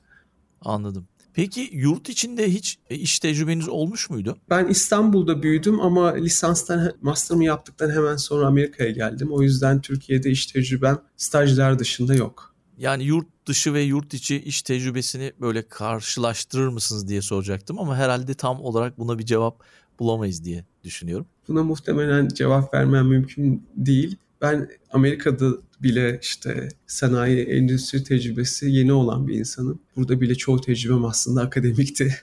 Anladım. 0.61 1.09
Peki 1.37 1.71
yurt 1.73 2.09
içinde 2.09 2.53
hiç 2.53 2.79
e, 2.91 2.95
iş 2.95 3.19
tecrübeniz 3.19 3.69
olmuş 3.69 4.11
muydu? 4.11 4.39
Ben 4.51 4.67
İstanbul'da 4.67 5.43
büyüdüm 5.43 5.81
ama 5.81 6.15
lisanstan, 6.15 6.93
master'ımı 7.03 7.45
yaptıktan 7.45 7.91
hemen 7.91 8.17
sonra 8.17 8.47
Amerika'ya 8.47 8.91
geldim. 8.91 9.29
O 9.33 9.43
yüzden 9.43 9.81
Türkiye'de 9.81 10.31
iş 10.31 10.47
tecrübem 10.47 10.99
stajlar 11.17 11.79
dışında 11.79 12.15
yok. 12.15 12.55
Yani 12.79 13.05
yurt 13.05 13.27
dışı 13.47 13.75
ve 13.75 13.81
yurt 13.81 14.15
içi 14.15 14.37
iş 14.37 14.63
tecrübesini 14.63 15.33
böyle 15.41 15.69
karşılaştırır 15.69 16.69
mısınız 16.69 17.09
diye 17.09 17.23
soracaktım 17.23 17.79
ama 17.79 17.97
herhalde 17.97 18.35
tam 18.35 18.61
olarak 18.61 18.99
buna 18.99 19.19
bir 19.19 19.27
cevap 19.27 19.63
bulamayız 19.99 20.45
diye 20.45 20.65
düşünüyorum. 20.85 21.27
Buna 21.49 21.63
muhtemelen 21.63 22.29
cevap 22.29 22.75
vermem 22.75 23.07
mümkün 23.07 23.67
değil. 23.77 24.17
Ben 24.41 24.69
Amerika'da 24.93 25.53
bile 25.83 26.19
işte 26.23 26.69
sanayi, 26.87 27.45
endüstri 27.45 28.05
tecrübesi 28.05 28.71
yeni 28.71 28.93
olan 28.93 29.29
bir 29.29 29.35
insanım. 29.35 29.79
Burada 29.97 30.21
bile 30.21 30.35
çoğu 30.35 30.61
tecrübem 30.61 31.05
aslında 31.05 31.43
akademikti. 31.43 32.17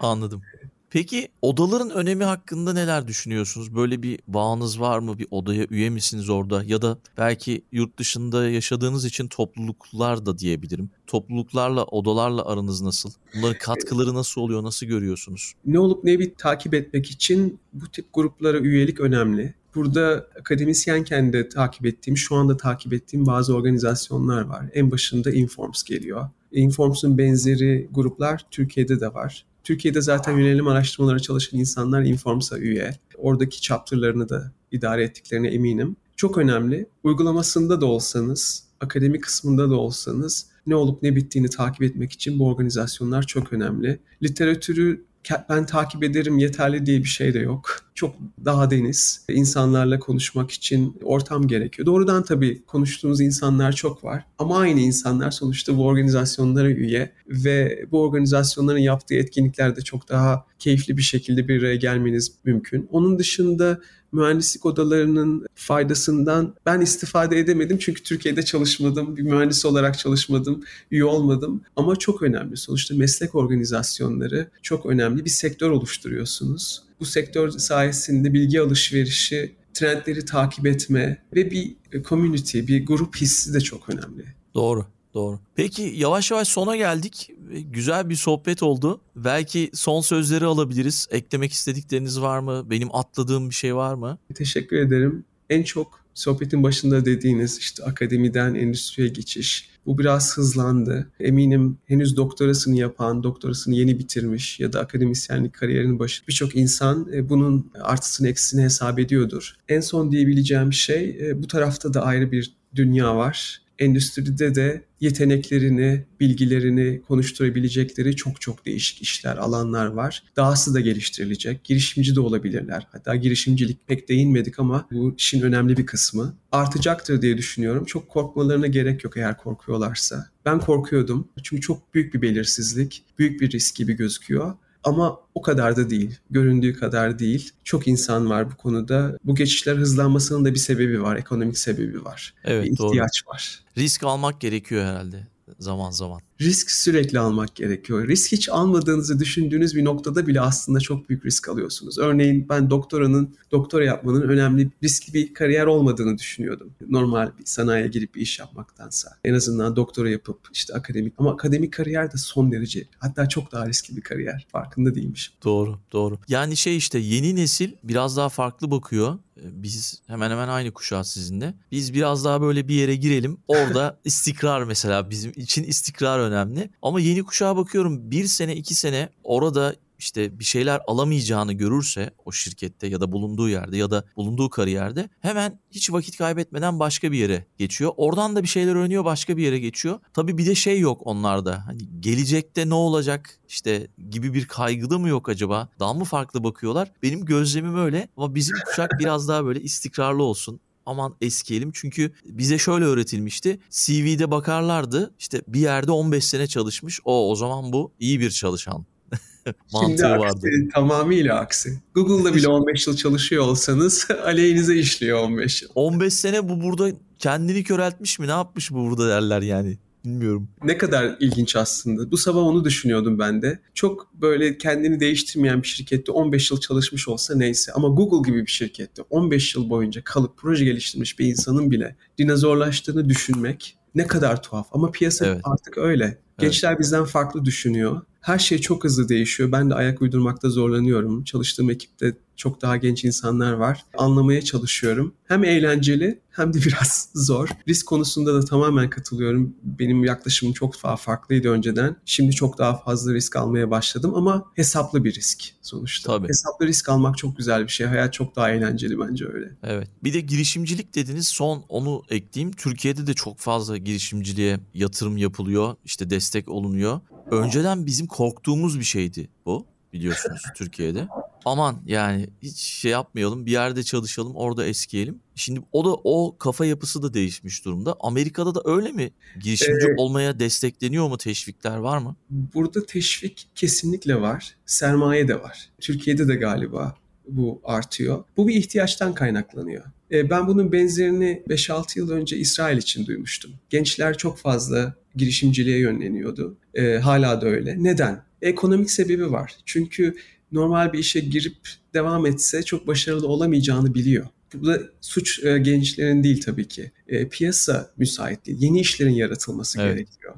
Anladım. 0.00 0.42
Peki 0.90 1.28
odaların 1.42 1.90
önemi 1.90 2.24
hakkında 2.24 2.72
neler 2.72 3.08
düşünüyorsunuz? 3.08 3.74
Böyle 3.74 4.02
bir 4.02 4.18
bağınız 4.28 4.80
var 4.80 4.98
mı? 4.98 5.18
Bir 5.18 5.26
odaya 5.30 5.66
üye 5.70 5.90
misiniz 5.90 6.28
orada? 6.28 6.64
Ya 6.64 6.82
da 6.82 6.98
belki 7.18 7.62
yurt 7.72 7.98
dışında 7.98 8.48
yaşadığınız 8.48 9.04
için 9.04 9.28
topluluklar 9.28 10.26
da 10.26 10.38
diyebilirim. 10.38 10.90
Topluluklarla, 11.06 11.84
odalarla 11.84 12.46
aranız 12.46 12.80
nasıl? 12.82 13.10
Bunların 13.34 13.58
katkıları 13.58 14.14
nasıl 14.14 14.40
oluyor? 14.40 14.62
Nasıl 14.62 14.86
görüyorsunuz? 14.86 15.54
Ne 15.66 15.78
olup 15.78 16.04
ne 16.04 16.18
bir 16.18 16.34
takip 16.34 16.74
etmek 16.74 17.10
için 17.10 17.58
bu 17.72 17.88
tip 17.88 18.06
gruplara 18.14 18.58
üyelik 18.58 19.00
önemli. 19.00 19.54
Burada 19.74 20.26
akademisyenken 20.40 21.32
de 21.32 21.48
takip 21.48 21.86
ettiğim, 21.86 22.16
şu 22.16 22.34
anda 22.34 22.56
takip 22.56 22.92
ettiğim 22.92 23.26
bazı 23.26 23.54
organizasyonlar 23.54 24.42
var. 24.42 24.66
En 24.74 24.90
başında 24.90 25.30
Informs 25.30 25.82
geliyor. 25.82 26.28
Informs'un 26.52 27.18
benzeri 27.18 27.88
gruplar 27.92 28.46
Türkiye'de 28.50 29.00
de 29.00 29.14
var. 29.14 29.44
Türkiye'de 29.64 30.00
zaten 30.00 30.38
yönelim 30.38 30.68
araştırmaları 30.68 31.20
çalışan 31.20 31.60
insanlar 31.60 32.02
Informs'a 32.02 32.58
üye. 32.58 32.96
Oradaki 33.16 33.60
chapter'larını 33.60 34.28
da 34.28 34.52
idare 34.72 35.04
ettiklerine 35.04 35.48
eminim. 35.48 35.96
Çok 36.16 36.38
önemli. 36.38 36.86
Uygulamasında 37.04 37.80
da 37.80 37.86
olsanız, 37.86 38.64
akademi 38.80 39.20
kısmında 39.20 39.70
da 39.70 39.74
olsanız 39.74 40.46
ne 40.66 40.76
olup 40.76 41.02
ne 41.02 41.16
bittiğini 41.16 41.50
takip 41.50 41.82
etmek 41.82 42.12
için 42.12 42.38
bu 42.38 42.48
organizasyonlar 42.48 43.22
çok 43.22 43.52
önemli. 43.52 44.00
Literatürü 44.22 45.04
ben 45.48 45.66
takip 45.66 46.04
ederim 46.04 46.38
yeterli 46.38 46.86
diye 46.86 46.98
bir 46.98 47.08
şey 47.08 47.34
de 47.34 47.38
yok. 47.38 47.76
Çok 47.94 48.14
daha 48.44 48.70
deniz. 48.70 49.24
İnsanlarla 49.28 49.98
konuşmak 49.98 50.50
için 50.50 50.96
ortam 51.02 51.48
gerekiyor. 51.48 51.86
Doğrudan 51.86 52.22
tabii 52.22 52.62
konuştuğunuz 52.66 53.20
insanlar 53.20 53.72
çok 53.72 54.04
var. 54.04 54.24
Ama 54.38 54.58
aynı 54.58 54.80
insanlar 54.80 55.30
sonuçta 55.30 55.76
bu 55.76 55.86
organizasyonlara 55.86 56.70
üye 56.70 57.12
ve 57.28 57.86
bu 57.92 58.02
organizasyonların 58.02 58.78
yaptığı 58.78 59.14
etkinliklerde 59.14 59.80
çok 59.80 60.08
daha 60.08 60.46
keyifli 60.58 60.96
bir 60.96 61.02
şekilde 61.02 61.48
bir 61.48 61.62
araya 61.62 61.76
gelmeniz 61.76 62.32
mümkün. 62.44 62.88
Onun 62.90 63.18
dışında 63.18 63.80
mühendislik 64.12 64.66
odalarının 64.66 65.46
faydasından 65.54 66.54
ben 66.66 66.80
istifade 66.80 67.38
edemedim 67.38 67.78
çünkü 67.78 68.02
Türkiye'de 68.02 68.42
çalışmadım, 68.42 69.16
bir 69.16 69.22
mühendis 69.22 69.64
olarak 69.64 69.98
çalışmadım, 69.98 70.64
üye 70.90 71.04
olmadım 71.04 71.60
ama 71.76 71.96
çok 71.96 72.22
önemli. 72.22 72.56
Sonuçta 72.56 72.94
meslek 72.94 73.34
organizasyonları 73.34 74.50
çok 74.62 74.86
önemli 74.86 75.24
bir 75.24 75.30
sektör 75.30 75.70
oluşturuyorsunuz. 75.70 76.82
Bu 77.00 77.04
sektör 77.04 77.50
sayesinde 77.50 78.32
bilgi 78.32 78.60
alışverişi, 78.60 79.54
trendleri 79.74 80.24
takip 80.24 80.66
etme 80.66 81.22
ve 81.34 81.50
bir 81.50 81.76
community, 82.04 82.58
bir 82.58 82.86
grup 82.86 83.16
hissi 83.16 83.54
de 83.54 83.60
çok 83.60 83.88
önemli. 83.88 84.24
Doğru. 84.54 84.86
Doğru. 85.18 85.38
Peki 85.54 85.92
yavaş 85.96 86.30
yavaş 86.30 86.48
sona 86.48 86.76
geldik. 86.76 87.30
Güzel 87.72 88.08
bir 88.08 88.14
sohbet 88.14 88.62
oldu. 88.62 89.00
Belki 89.16 89.70
son 89.74 90.00
sözleri 90.00 90.44
alabiliriz. 90.44 91.08
Eklemek 91.10 91.52
istedikleriniz 91.52 92.20
var 92.20 92.38
mı? 92.38 92.70
Benim 92.70 92.94
atladığım 92.94 93.50
bir 93.50 93.54
şey 93.54 93.76
var 93.76 93.94
mı? 93.94 94.18
Teşekkür 94.34 94.76
ederim. 94.76 95.24
En 95.50 95.62
çok 95.62 96.00
sohbetin 96.14 96.62
başında 96.62 97.04
dediğiniz 97.04 97.58
işte 97.58 97.84
akademiden 97.84 98.54
endüstriye 98.54 99.08
geçiş. 99.08 99.70
Bu 99.86 99.98
biraz 99.98 100.36
hızlandı. 100.36 101.10
Eminim 101.20 101.78
henüz 101.86 102.16
doktorasını 102.16 102.76
yapan, 102.76 103.22
doktorasını 103.22 103.74
yeni 103.74 103.98
bitirmiş 103.98 104.60
ya 104.60 104.72
da 104.72 104.80
akademisyenlik 104.80 105.54
kariyerinin 105.54 105.98
başı 105.98 106.26
birçok 106.28 106.56
insan 106.56 107.08
e, 107.12 107.28
bunun 107.28 107.70
artısını 107.80 108.28
eksisini 108.28 108.62
hesap 108.62 108.98
ediyordur. 108.98 109.56
En 109.68 109.80
son 109.80 110.12
diyebileceğim 110.12 110.72
şey 110.72 111.18
e, 111.20 111.42
bu 111.42 111.46
tarafta 111.46 111.94
da 111.94 112.02
ayrı 112.02 112.32
bir 112.32 112.58
dünya 112.74 113.16
var 113.16 113.67
endüstride 113.78 114.54
de 114.54 114.84
yeteneklerini, 115.00 116.04
bilgilerini 116.20 117.02
konuşturabilecekleri 117.08 118.16
çok 118.16 118.40
çok 118.40 118.66
değişik 118.66 119.02
işler, 119.02 119.36
alanlar 119.36 119.86
var. 119.86 120.22
Dahası 120.36 120.74
da 120.74 120.80
geliştirilecek. 120.80 121.64
Girişimci 121.64 122.16
de 122.16 122.20
olabilirler. 122.20 122.86
Hatta 122.92 123.16
girişimcilik 123.16 123.86
pek 123.86 124.08
değinmedik 124.08 124.58
ama 124.58 124.88
bu 124.92 125.14
işin 125.18 125.42
önemli 125.42 125.76
bir 125.76 125.86
kısmı. 125.86 126.36
Artacaktır 126.52 127.22
diye 127.22 127.38
düşünüyorum. 127.38 127.84
Çok 127.84 128.08
korkmalarına 128.08 128.66
gerek 128.66 129.04
yok 129.04 129.16
eğer 129.16 129.36
korkuyorlarsa. 129.36 130.26
Ben 130.44 130.60
korkuyordum. 130.60 131.28
Çünkü 131.42 131.62
çok 131.62 131.94
büyük 131.94 132.14
bir 132.14 132.22
belirsizlik, 132.22 133.04
büyük 133.18 133.40
bir 133.40 133.50
risk 133.50 133.76
gibi 133.76 133.92
gözüküyor. 133.92 134.54
Ama 134.88 135.20
o 135.34 135.42
kadar 135.42 135.76
da 135.76 135.90
değil. 135.90 136.18
Göründüğü 136.30 136.74
kadar 136.74 137.18
değil. 137.18 137.52
Çok 137.64 137.88
insan 137.88 138.30
var 138.30 138.50
bu 138.50 138.56
konuda. 138.56 139.18
Bu 139.24 139.34
geçişler 139.34 139.76
hızlanmasının 139.76 140.44
da 140.44 140.54
bir 140.54 140.58
sebebi 140.58 141.02
var. 141.02 141.16
Ekonomik 141.16 141.58
sebebi 141.58 142.04
var. 142.04 142.34
Evet, 142.44 142.64
bir 142.64 142.70
ihtiyaç 142.70 143.24
doğru. 143.24 143.34
var. 143.34 143.60
Risk 143.76 144.04
almak 144.04 144.40
gerekiyor 144.40 144.84
herhalde 144.84 145.26
zaman 145.58 145.90
zaman. 145.90 146.20
Risk 146.40 146.70
sürekli 146.70 147.18
almak 147.18 147.54
gerekiyor. 147.54 148.08
Risk 148.08 148.32
hiç 148.32 148.48
almadığınızı 148.48 149.18
düşündüğünüz 149.18 149.74
bir 149.74 149.84
noktada 149.84 150.26
bile 150.26 150.40
aslında 150.40 150.80
çok 150.80 151.08
büyük 151.08 151.26
risk 151.26 151.48
alıyorsunuz. 151.48 151.98
Örneğin 151.98 152.48
ben 152.48 152.70
doktoranın, 152.70 153.36
doktora 153.52 153.84
yapmanın 153.84 154.22
önemli, 154.22 154.70
riskli 154.82 155.14
bir 155.14 155.34
kariyer 155.34 155.66
olmadığını 155.66 156.18
düşünüyordum. 156.18 156.70
Normal 156.88 157.30
bir 157.38 157.44
sanayiye 157.44 157.88
girip 157.88 158.14
bir 158.14 158.20
iş 158.20 158.38
yapmaktansa. 158.38 159.10
En 159.24 159.34
azından 159.34 159.76
doktora 159.76 160.10
yapıp 160.10 160.38
işte 160.52 160.74
akademik 160.74 161.14
ama 161.18 161.32
akademik 161.32 161.72
kariyer 161.72 162.12
de 162.12 162.16
son 162.16 162.52
derece 162.52 162.86
hatta 162.98 163.28
çok 163.28 163.52
daha 163.52 163.66
riskli 163.66 163.96
bir 163.96 164.02
kariyer. 164.02 164.46
Farkında 164.52 164.94
değilmiş. 164.94 165.32
Doğru, 165.44 165.78
doğru. 165.92 166.18
Yani 166.28 166.56
şey 166.56 166.76
işte 166.76 166.98
yeni 166.98 167.36
nesil 167.36 167.72
biraz 167.84 168.16
daha 168.16 168.28
farklı 168.28 168.70
bakıyor 168.70 169.18
biz 169.44 170.02
hemen 170.06 170.30
hemen 170.30 170.48
aynı 170.48 170.72
kuşağı 170.72 171.04
sizinle. 171.04 171.54
Biz 171.72 171.94
biraz 171.94 172.24
daha 172.24 172.40
böyle 172.40 172.68
bir 172.68 172.74
yere 172.74 172.96
girelim. 172.96 173.38
Orada 173.48 173.98
istikrar 174.04 174.62
mesela 174.62 175.10
bizim 175.10 175.32
için 175.36 175.64
istikrar 175.64 176.18
önemli. 176.28 176.70
Ama 176.82 177.00
yeni 177.00 177.22
kuşağa 177.22 177.56
bakıyorum 177.56 178.10
bir 178.10 178.24
sene 178.24 178.56
iki 178.56 178.74
sene 178.74 179.08
orada 179.24 179.74
işte 179.98 180.38
bir 180.38 180.44
şeyler 180.44 180.80
alamayacağını 180.86 181.52
görürse 181.52 182.10
o 182.24 182.32
şirkette 182.32 182.86
ya 182.86 183.00
da 183.00 183.12
bulunduğu 183.12 183.48
yerde 183.48 183.76
ya 183.76 183.90
da 183.90 184.04
bulunduğu 184.16 184.50
kariyerde 184.50 185.08
hemen 185.20 185.60
hiç 185.70 185.92
vakit 185.92 186.18
kaybetmeden 186.18 186.78
başka 186.78 187.12
bir 187.12 187.18
yere 187.18 187.46
geçiyor. 187.58 187.92
Oradan 187.96 188.36
da 188.36 188.42
bir 188.42 188.48
şeyler 188.48 188.74
öğreniyor 188.74 189.04
başka 189.04 189.36
bir 189.36 189.42
yere 189.42 189.58
geçiyor. 189.58 190.00
Tabii 190.14 190.38
bir 190.38 190.46
de 190.46 190.54
şey 190.54 190.80
yok 190.80 191.00
onlarda. 191.04 191.66
Hani 191.66 191.78
gelecekte 192.00 192.68
ne 192.68 192.74
olacak 192.74 193.38
işte 193.48 193.86
gibi 194.10 194.34
bir 194.34 194.46
kaygıda 194.46 194.98
mı 194.98 195.08
yok 195.08 195.28
acaba? 195.28 195.68
Daha 195.78 195.94
mı 195.94 196.04
farklı 196.04 196.44
bakıyorlar? 196.44 196.92
Benim 197.02 197.24
gözlemim 197.24 197.78
öyle 197.78 198.08
ama 198.16 198.34
bizim 198.34 198.56
kuşak 198.66 198.90
biraz 198.98 199.28
daha 199.28 199.44
böyle 199.44 199.60
istikrarlı 199.60 200.22
olsun 200.22 200.60
aman 200.88 201.16
eskiyelim. 201.20 201.70
Çünkü 201.74 202.12
bize 202.24 202.58
şöyle 202.58 202.84
öğretilmişti. 202.84 203.58
CV'de 203.70 204.30
bakarlardı 204.30 205.14
işte 205.18 205.42
bir 205.48 205.60
yerde 205.60 205.92
15 205.92 206.24
sene 206.24 206.46
çalışmış. 206.46 207.00
O 207.04 207.30
o 207.30 207.34
zaman 207.34 207.72
bu 207.72 207.92
iyi 208.00 208.20
bir 208.20 208.30
çalışan 208.30 208.86
mantığı 209.72 209.88
Şimdi 209.88 210.06
aksi, 210.06 210.20
vardı. 210.20 210.46
Tamamıyla 210.74 211.38
aksi. 211.38 211.80
Google'da 211.94 212.34
bile 212.34 212.48
15 212.48 212.86
yıl 212.86 212.96
çalışıyor 212.96 213.44
olsanız 213.44 214.08
aleyhinize 214.24 214.76
işliyor 214.76 215.18
15 215.18 215.62
yıl. 215.62 215.70
15 215.74 216.14
sene 216.14 216.48
bu 216.48 216.62
burada 216.62 216.90
kendini 217.18 217.64
köreltmiş 217.64 218.18
mi 218.18 218.26
ne 218.26 218.30
yapmış 218.30 218.70
bu 218.70 218.90
burada 218.90 219.08
derler 219.08 219.42
yani. 219.42 219.78
Bilmiyorum. 220.04 220.48
Ne 220.64 220.78
kadar 220.78 221.16
ilginç 221.20 221.56
aslında. 221.56 222.10
Bu 222.10 222.16
sabah 222.16 222.40
onu 222.40 222.64
düşünüyordum 222.64 223.18
ben 223.18 223.42
de. 223.42 223.58
Çok 223.74 224.14
böyle 224.14 224.58
kendini 224.58 225.00
değiştirmeyen 225.00 225.62
bir 225.62 225.68
şirkette 225.68 226.12
15 226.12 226.50
yıl 226.50 226.60
çalışmış 226.60 227.08
olsa 227.08 227.34
neyse. 227.36 227.72
Ama 227.72 227.88
Google 227.88 228.30
gibi 228.30 228.46
bir 228.46 228.50
şirkette 228.50 229.02
15 229.10 229.54
yıl 229.54 229.70
boyunca 229.70 230.04
kalıp 230.04 230.36
proje 230.36 230.64
geliştirmiş 230.64 231.18
bir 231.18 231.26
insanın 231.26 231.70
bile 231.70 231.96
dinozorlaştığını 232.18 233.08
düşünmek 233.08 233.78
ne 233.94 234.06
kadar 234.06 234.42
tuhaf. 234.42 234.68
Ama 234.72 234.90
piyasa 234.90 235.26
evet. 235.26 235.40
artık 235.44 235.78
öyle. 235.78 236.18
Gençler 236.38 236.70
evet. 236.70 236.80
bizden 236.80 237.04
farklı 237.04 237.44
düşünüyor. 237.44 238.00
Her 238.20 238.38
şey 238.38 238.58
çok 238.58 238.84
hızlı 238.84 239.08
değişiyor. 239.08 239.52
Ben 239.52 239.70
de 239.70 239.74
ayak 239.74 240.02
uydurmakta 240.02 240.50
zorlanıyorum. 240.50 241.24
Çalıştığım 241.24 241.70
ekipte 241.70 242.16
çok 242.38 242.62
daha 242.62 242.76
genç 242.76 243.04
insanlar 243.04 243.52
var. 243.52 243.84
Anlamaya 243.98 244.42
çalışıyorum. 244.42 245.14
Hem 245.24 245.44
eğlenceli 245.44 246.20
hem 246.30 246.52
de 246.54 246.58
biraz 246.66 247.10
zor. 247.14 247.48
Risk 247.68 247.86
konusunda 247.86 248.34
da 248.34 248.44
tamamen 248.44 248.90
katılıyorum. 248.90 249.54
Benim 249.62 250.04
yaklaşımım 250.04 250.54
çok 250.54 250.82
daha 250.82 250.96
farklıydı 250.96 251.50
önceden. 251.50 251.96
Şimdi 252.04 252.32
çok 252.32 252.58
daha 252.58 252.76
fazla 252.76 253.14
risk 253.14 253.36
almaya 253.36 253.70
başladım 253.70 254.12
ama 254.14 254.44
hesaplı 254.54 255.04
bir 255.04 255.14
risk 255.14 255.52
sonuçta. 255.62 256.12
Tabii. 256.12 256.28
Hesaplı 256.28 256.66
risk 256.66 256.88
almak 256.88 257.18
çok 257.18 257.36
güzel 257.36 257.62
bir 257.62 257.68
şey. 257.68 257.86
Hayat 257.86 258.12
çok 258.12 258.36
daha 258.36 258.50
eğlenceli 258.50 258.98
bence 258.98 259.24
öyle. 259.26 259.52
Evet. 259.62 259.88
Bir 260.04 260.14
de 260.14 260.20
girişimcilik 260.20 260.94
dediniz. 260.94 261.28
Son 261.28 261.64
onu 261.68 262.02
ekleyeyim. 262.10 262.52
Türkiye'de 262.52 263.06
de 263.06 263.14
çok 263.14 263.38
fazla 263.38 263.76
girişimciliğe 263.76 264.60
yatırım 264.74 265.16
yapılıyor. 265.16 265.74
İşte 265.84 266.10
destek 266.10 266.48
olunuyor. 266.48 267.00
Önceden 267.30 267.86
bizim 267.86 268.06
korktuğumuz 268.06 268.78
bir 268.78 268.84
şeydi 268.84 269.28
bu 269.46 269.66
biliyorsunuz 269.92 270.42
Türkiye'de. 270.56 271.08
Aman 271.44 271.82
yani 271.86 272.28
hiç 272.42 272.58
şey 272.58 272.90
yapmayalım 272.90 273.46
bir 273.46 273.50
yerde 273.50 273.82
çalışalım 273.82 274.36
orada 274.36 274.66
eskiyelim. 274.66 275.20
Şimdi 275.34 275.60
o 275.72 275.84
da 275.84 275.88
o 276.04 276.36
kafa 276.38 276.66
yapısı 276.66 277.02
da 277.02 277.14
değişmiş 277.14 277.64
durumda. 277.64 277.96
Amerika'da 278.00 278.54
da 278.54 278.62
öyle 278.64 278.92
mi? 278.92 279.10
Girişimci 279.40 279.86
ee, 279.86 279.94
olmaya 279.96 280.40
destekleniyor 280.40 281.08
mu? 281.08 281.18
Teşvikler 281.18 281.76
var 281.76 281.98
mı? 281.98 282.16
Burada 282.30 282.86
teşvik 282.86 283.48
kesinlikle 283.54 284.20
var. 284.20 284.56
Sermaye 284.66 285.28
de 285.28 285.42
var. 285.42 285.70
Türkiye'de 285.80 286.28
de 286.28 286.34
galiba 286.34 286.94
bu 287.28 287.60
artıyor. 287.64 288.24
Bu 288.36 288.48
bir 288.48 288.54
ihtiyaçtan 288.54 289.14
kaynaklanıyor. 289.14 289.84
Ben 290.10 290.46
bunun 290.46 290.72
benzerini 290.72 291.42
5-6 291.48 291.98
yıl 291.98 292.10
önce 292.10 292.36
İsrail 292.36 292.78
için 292.78 293.06
duymuştum. 293.06 293.50
Gençler 293.70 294.18
çok 294.18 294.38
fazla 294.38 294.94
girişimciliğe 295.14 295.78
yönleniyordu. 295.78 296.56
Hala 297.02 297.40
da 297.40 297.46
öyle. 297.46 297.84
Neden? 297.84 298.22
Ekonomik 298.42 298.90
sebebi 298.90 299.30
var. 299.30 299.56
Çünkü 299.66 300.14
normal 300.52 300.92
bir 300.92 300.98
işe 300.98 301.20
girip 301.20 301.56
devam 301.94 302.26
etse 302.26 302.62
çok 302.62 302.86
başarılı 302.86 303.28
olamayacağını 303.28 303.94
biliyor. 303.94 304.26
Burada 304.54 304.82
suç 305.00 305.42
gençlerin 305.42 306.24
değil 306.24 306.40
tabii 306.40 306.68
ki. 306.68 306.90
piyasa 307.30 307.90
müsait 307.96 308.46
değil. 308.46 308.58
Yeni 308.60 308.80
işlerin 308.80 309.14
yaratılması 309.14 309.80
evet. 309.82 309.96
gerekiyor. 309.96 310.34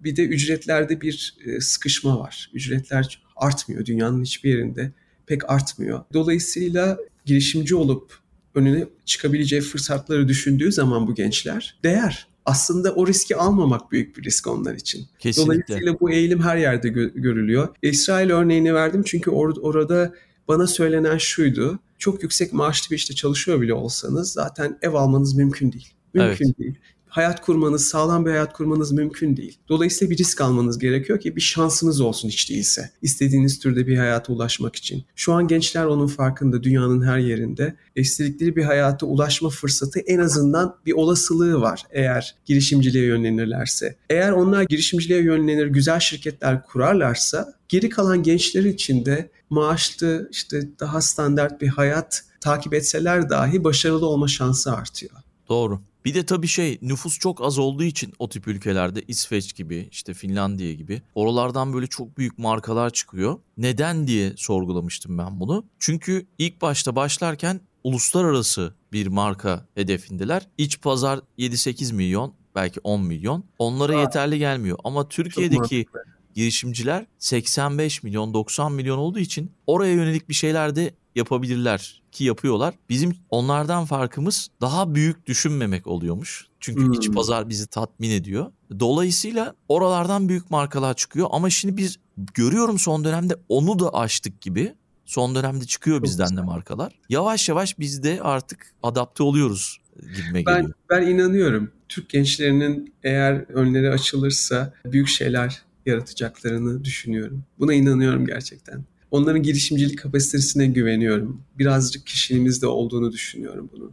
Bir 0.00 0.16
de 0.16 0.22
ücretlerde 0.22 1.00
bir 1.00 1.36
sıkışma 1.60 2.20
var. 2.20 2.50
Ücretler 2.54 3.22
artmıyor 3.36 3.86
dünyanın 3.86 4.22
hiçbir 4.22 4.50
yerinde 4.50 4.92
pek 5.26 5.50
artmıyor. 5.50 6.04
Dolayısıyla 6.12 6.98
girişimci 7.24 7.74
olup 7.74 8.21
önüne 8.54 8.86
çıkabileceği 9.04 9.62
fırsatları 9.62 10.28
düşündüğü 10.28 10.72
zaman 10.72 11.06
bu 11.06 11.14
gençler 11.14 11.78
değer. 11.84 12.26
Aslında 12.46 12.94
o 12.94 13.06
riski 13.06 13.36
almamak 13.36 13.92
büyük 13.92 14.16
bir 14.18 14.22
risk 14.24 14.46
onlar 14.46 14.74
için. 14.74 15.06
Kesinlikle. 15.18 15.54
Dolayısıyla 15.66 16.00
bu 16.00 16.10
eğilim 16.10 16.42
her 16.42 16.56
yerde 16.56 16.88
gö- 16.88 17.20
görülüyor. 17.20 17.68
İsrail 17.82 18.30
örneğini 18.30 18.74
verdim 18.74 19.02
çünkü 19.06 19.30
or- 19.30 19.60
orada 19.60 20.14
bana 20.48 20.66
söylenen 20.66 21.18
şuydu. 21.18 21.78
Çok 21.98 22.22
yüksek 22.22 22.52
maaşlı 22.52 22.90
bir 22.90 22.96
işte 22.96 23.14
çalışıyor 23.14 23.60
bile 23.60 23.74
olsanız 23.74 24.32
zaten 24.32 24.78
ev 24.82 24.92
almanız 24.94 25.34
mümkün 25.34 25.72
değil. 25.72 25.88
Mümkün 26.14 26.44
Evet. 26.46 26.58
değil. 26.58 26.74
Hayat 27.12 27.40
kurmanız, 27.40 27.84
sağlam 27.84 28.26
bir 28.26 28.30
hayat 28.30 28.52
kurmanız 28.52 28.92
mümkün 28.92 29.36
değil. 29.36 29.58
Dolayısıyla 29.68 30.10
bir 30.10 30.18
risk 30.18 30.40
almanız 30.40 30.78
gerekiyor 30.78 31.20
ki 31.20 31.36
bir 31.36 31.40
şansınız 31.40 32.00
olsun 32.00 32.28
hiç 32.28 32.50
değilse. 32.50 32.90
İstediğiniz 33.02 33.58
türde 33.58 33.86
bir 33.86 33.96
hayata 33.96 34.32
ulaşmak 34.32 34.76
için. 34.76 35.04
Şu 35.16 35.32
an 35.32 35.48
gençler 35.48 35.84
onun 35.84 36.06
farkında 36.06 36.62
dünyanın 36.62 37.02
her 37.02 37.18
yerinde. 37.18 37.76
İstedikleri 37.96 38.56
bir 38.56 38.64
hayata 38.64 39.06
ulaşma 39.06 39.48
fırsatı 39.48 40.00
en 40.00 40.18
azından 40.18 40.76
bir 40.86 40.92
olasılığı 40.92 41.60
var 41.60 41.82
eğer 41.90 42.34
girişimciliğe 42.44 43.04
yönlenirlerse. 43.04 43.96
Eğer 44.10 44.32
onlar 44.32 44.62
girişimciliğe 44.62 45.22
yönlenir, 45.22 45.66
güzel 45.66 46.00
şirketler 46.00 46.62
kurarlarsa 46.62 47.54
geri 47.68 47.88
kalan 47.88 48.22
gençler 48.22 48.64
için 48.64 49.04
de 49.04 49.30
maaşlı 49.50 50.28
işte 50.30 50.68
daha 50.80 51.00
standart 51.00 51.60
bir 51.60 51.68
hayat 51.68 52.24
takip 52.40 52.74
etseler 52.74 53.30
dahi 53.30 53.64
başarılı 53.64 54.06
olma 54.06 54.28
şansı 54.28 54.72
artıyor. 54.72 55.12
Doğru. 55.48 55.80
Bir 56.04 56.14
de 56.14 56.26
tabii 56.26 56.46
şey 56.46 56.78
nüfus 56.82 57.18
çok 57.18 57.42
az 57.42 57.58
olduğu 57.58 57.82
için 57.82 58.12
o 58.18 58.28
tip 58.28 58.48
ülkelerde 58.48 59.02
İsveç 59.08 59.54
gibi 59.54 59.88
işte 59.90 60.14
Finlandiya 60.14 60.72
gibi 60.72 61.02
oralardan 61.14 61.72
böyle 61.72 61.86
çok 61.86 62.18
büyük 62.18 62.38
markalar 62.38 62.90
çıkıyor. 62.90 63.38
Neden 63.56 64.06
diye 64.06 64.32
sorgulamıştım 64.36 65.18
ben 65.18 65.40
bunu. 65.40 65.64
Çünkü 65.78 66.26
ilk 66.38 66.62
başta 66.62 66.96
başlarken 66.96 67.60
uluslararası 67.84 68.74
bir 68.92 69.06
marka 69.06 69.66
hedefindeler. 69.74 70.48
İç 70.58 70.80
pazar 70.80 71.20
7-8 71.38 71.94
milyon 71.94 72.34
belki 72.54 72.80
10 72.84 73.04
milyon. 73.04 73.44
Onlara 73.58 73.96
Aa. 73.96 74.00
yeterli 74.00 74.38
gelmiyor 74.38 74.78
ama 74.84 75.08
Türkiye'deki. 75.08 75.86
Girişimciler 76.34 77.06
85 77.18 78.02
milyon 78.02 78.34
90 78.34 78.72
milyon 78.72 78.98
olduğu 78.98 79.18
için 79.18 79.50
oraya 79.66 79.92
yönelik 79.92 80.28
bir 80.28 80.34
şeyler 80.34 80.76
de 80.76 80.94
yapabilirler 81.14 82.02
ki 82.12 82.24
yapıyorlar. 82.24 82.74
Bizim 82.88 83.16
onlardan 83.30 83.84
farkımız 83.84 84.48
daha 84.60 84.94
büyük 84.94 85.26
düşünmemek 85.26 85.86
oluyormuş. 85.86 86.46
Çünkü 86.60 86.82
Hmm. 86.84 86.92
iç 86.92 87.10
pazar 87.12 87.48
bizi 87.48 87.66
tatmin 87.66 88.10
ediyor. 88.10 88.52
Dolayısıyla 88.80 89.54
oralardan 89.68 90.28
büyük 90.28 90.50
markalar 90.50 90.94
çıkıyor 90.94 91.28
ama 91.30 91.50
şimdi 91.50 91.76
biz 91.76 91.96
görüyorum 92.34 92.78
son 92.78 93.04
dönemde 93.04 93.36
onu 93.48 93.78
da 93.78 93.94
aştık 93.94 94.40
gibi. 94.40 94.74
Son 95.06 95.34
dönemde 95.34 95.64
çıkıyor 95.64 95.96
Çok 95.96 96.04
bizden 96.04 96.26
de 96.26 96.30
güzel. 96.30 96.44
markalar. 96.44 96.92
Yavaş 97.08 97.48
yavaş 97.48 97.78
biz 97.78 98.02
de 98.02 98.20
artık 98.22 98.74
adapte 98.82 99.22
oluyoruz 99.22 99.78
gibime 100.16 100.46
Ben, 100.46 100.56
geliyor. 100.56 100.72
ben 100.90 101.06
inanıyorum. 101.06 101.70
Türk 101.88 102.10
gençlerinin 102.10 102.94
eğer 103.02 103.34
önleri 103.34 103.90
açılırsa 103.90 104.74
büyük 104.84 105.08
şeyler 105.08 105.62
yaratacaklarını 105.86 106.84
düşünüyorum. 106.84 107.44
Buna 107.58 107.74
inanıyorum 107.74 108.26
gerçekten. 108.26 108.84
Onların 109.10 109.42
girişimcilik 109.42 109.98
kapasitesine 109.98 110.66
güveniyorum. 110.66 111.42
Birazcık 111.58 112.06
kişiliğimizde 112.06 112.66
olduğunu 112.66 113.12
düşünüyorum 113.12 113.70
bunun. 113.72 113.92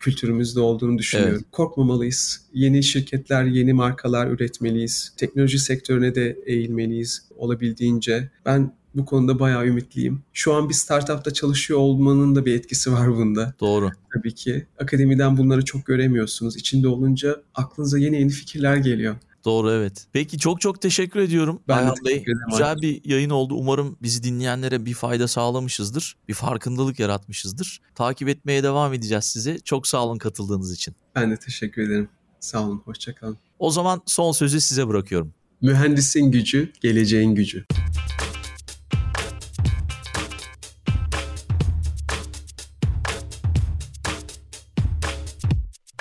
Kültürümüzde 0.00 0.60
olduğunu 0.60 0.98
düşünüyorum. 0.98 1.44
Korkmamalıyız. 1.52 2.40
Yeni 2.54 2.82
şirketler, 2.82 3.44
yeni 3.44 3.72
markalar 3.72 4.30
üretmeliyiz. 4.30 5.12
Teknoloji 5.16 5.58
sektörüne 5.58 6.14
de 6.14 6.38
eğilmeliyiz 6.46 7.22
olabildiğince. 7.36 8.30
Ben 8.46 8.72
bu 8.94 9.04
konuda 9.04 9.38
bayağı 9.38 9.66
ümitliyim. 9.66 10.22
Şu 10.32 10.54
an 10.54 10.68
bir 10.68 10.74
startupta 10.74 11.32
çalışıyor 11.32 11.80
olmanın 11.80 12.34
da 12.36 12.46
bir 12.46 12.54
etkisi 12.54 12.92
var 12.92 13.16
bunda 13.16 13.54
Doğru. 13.60 13.90
tabii 14.14 14.34
ki. 14.34 14.66
Akademiden 14.78 15.36
bunları 15.36 15.64
çok 15.64 15.86
göremiyorsunuz. 15.86 16.56
İçinde 16.56 16.88
olunca 16.88 17.42
aklınıza 17.54 17.98
yeni 17.98 18.16
yeni 18.16 18.30
fikirler 18.30 18.76
geliyor. 18.76 19.16
Doğru 19.44 19.70
evet. 19.70 20.06
Peki 20.12 20.38
çok 20.38 20.60
çok 20.60 20.82
teşekkür 20.82 21.20
ediyorum. 21.20 21.60
Ben 21.68 21.78
Ayhan 21.78 21.96
Bey 22.04 22.16
ederim 22.16 22.38
güzel 22.50 22.68
Aykut. 22.68 22.82
bir 22.82 23.00
yayın 23.04 23.30
oldu. 23.30 23.54
Umarım 23.54 23.96
bizi 24.02 24.22
dinleyenlere 24.22 24.86
bir 24.86 24.94
fayda 24.94 25.28
sağlamışızdır. 25.28 26.16
Bir 26.28 26.34
farkındalık 26.34 26.98
yaratmışızdır. 26.98 27.80
Takip 27.94 28.28
etmeye 28.28 28.62
devam 28.62 28.94
edeceğiz 28.94 29.24
size. 29.24 29.58
Çok 29.58 29.86
sağ 29.86 30.04
olun 30.04 30.18
katıldığınız 30.18 30.72
için. 30.72 30.94
Ben 31.14 31.30
de 31.30 31.36
teşekkür 31.36 31.82
ederim. 31.82 32.08
Sağ 32.40 32.62
olun, 32.64 32.82
hoşçakalın. 32.84 33.38
O 33.58 33.70
zaman 33.70 34.02
son 34.06 34.32
sözü 34.32 34.60
size 34.60 34.88
bırakıyorum. 34.88 35.34
Mühendisin 35.60 36.30
gücü, 36.30 36.72
geleceğin 36.80 37.34
gücü. 37.34 37.64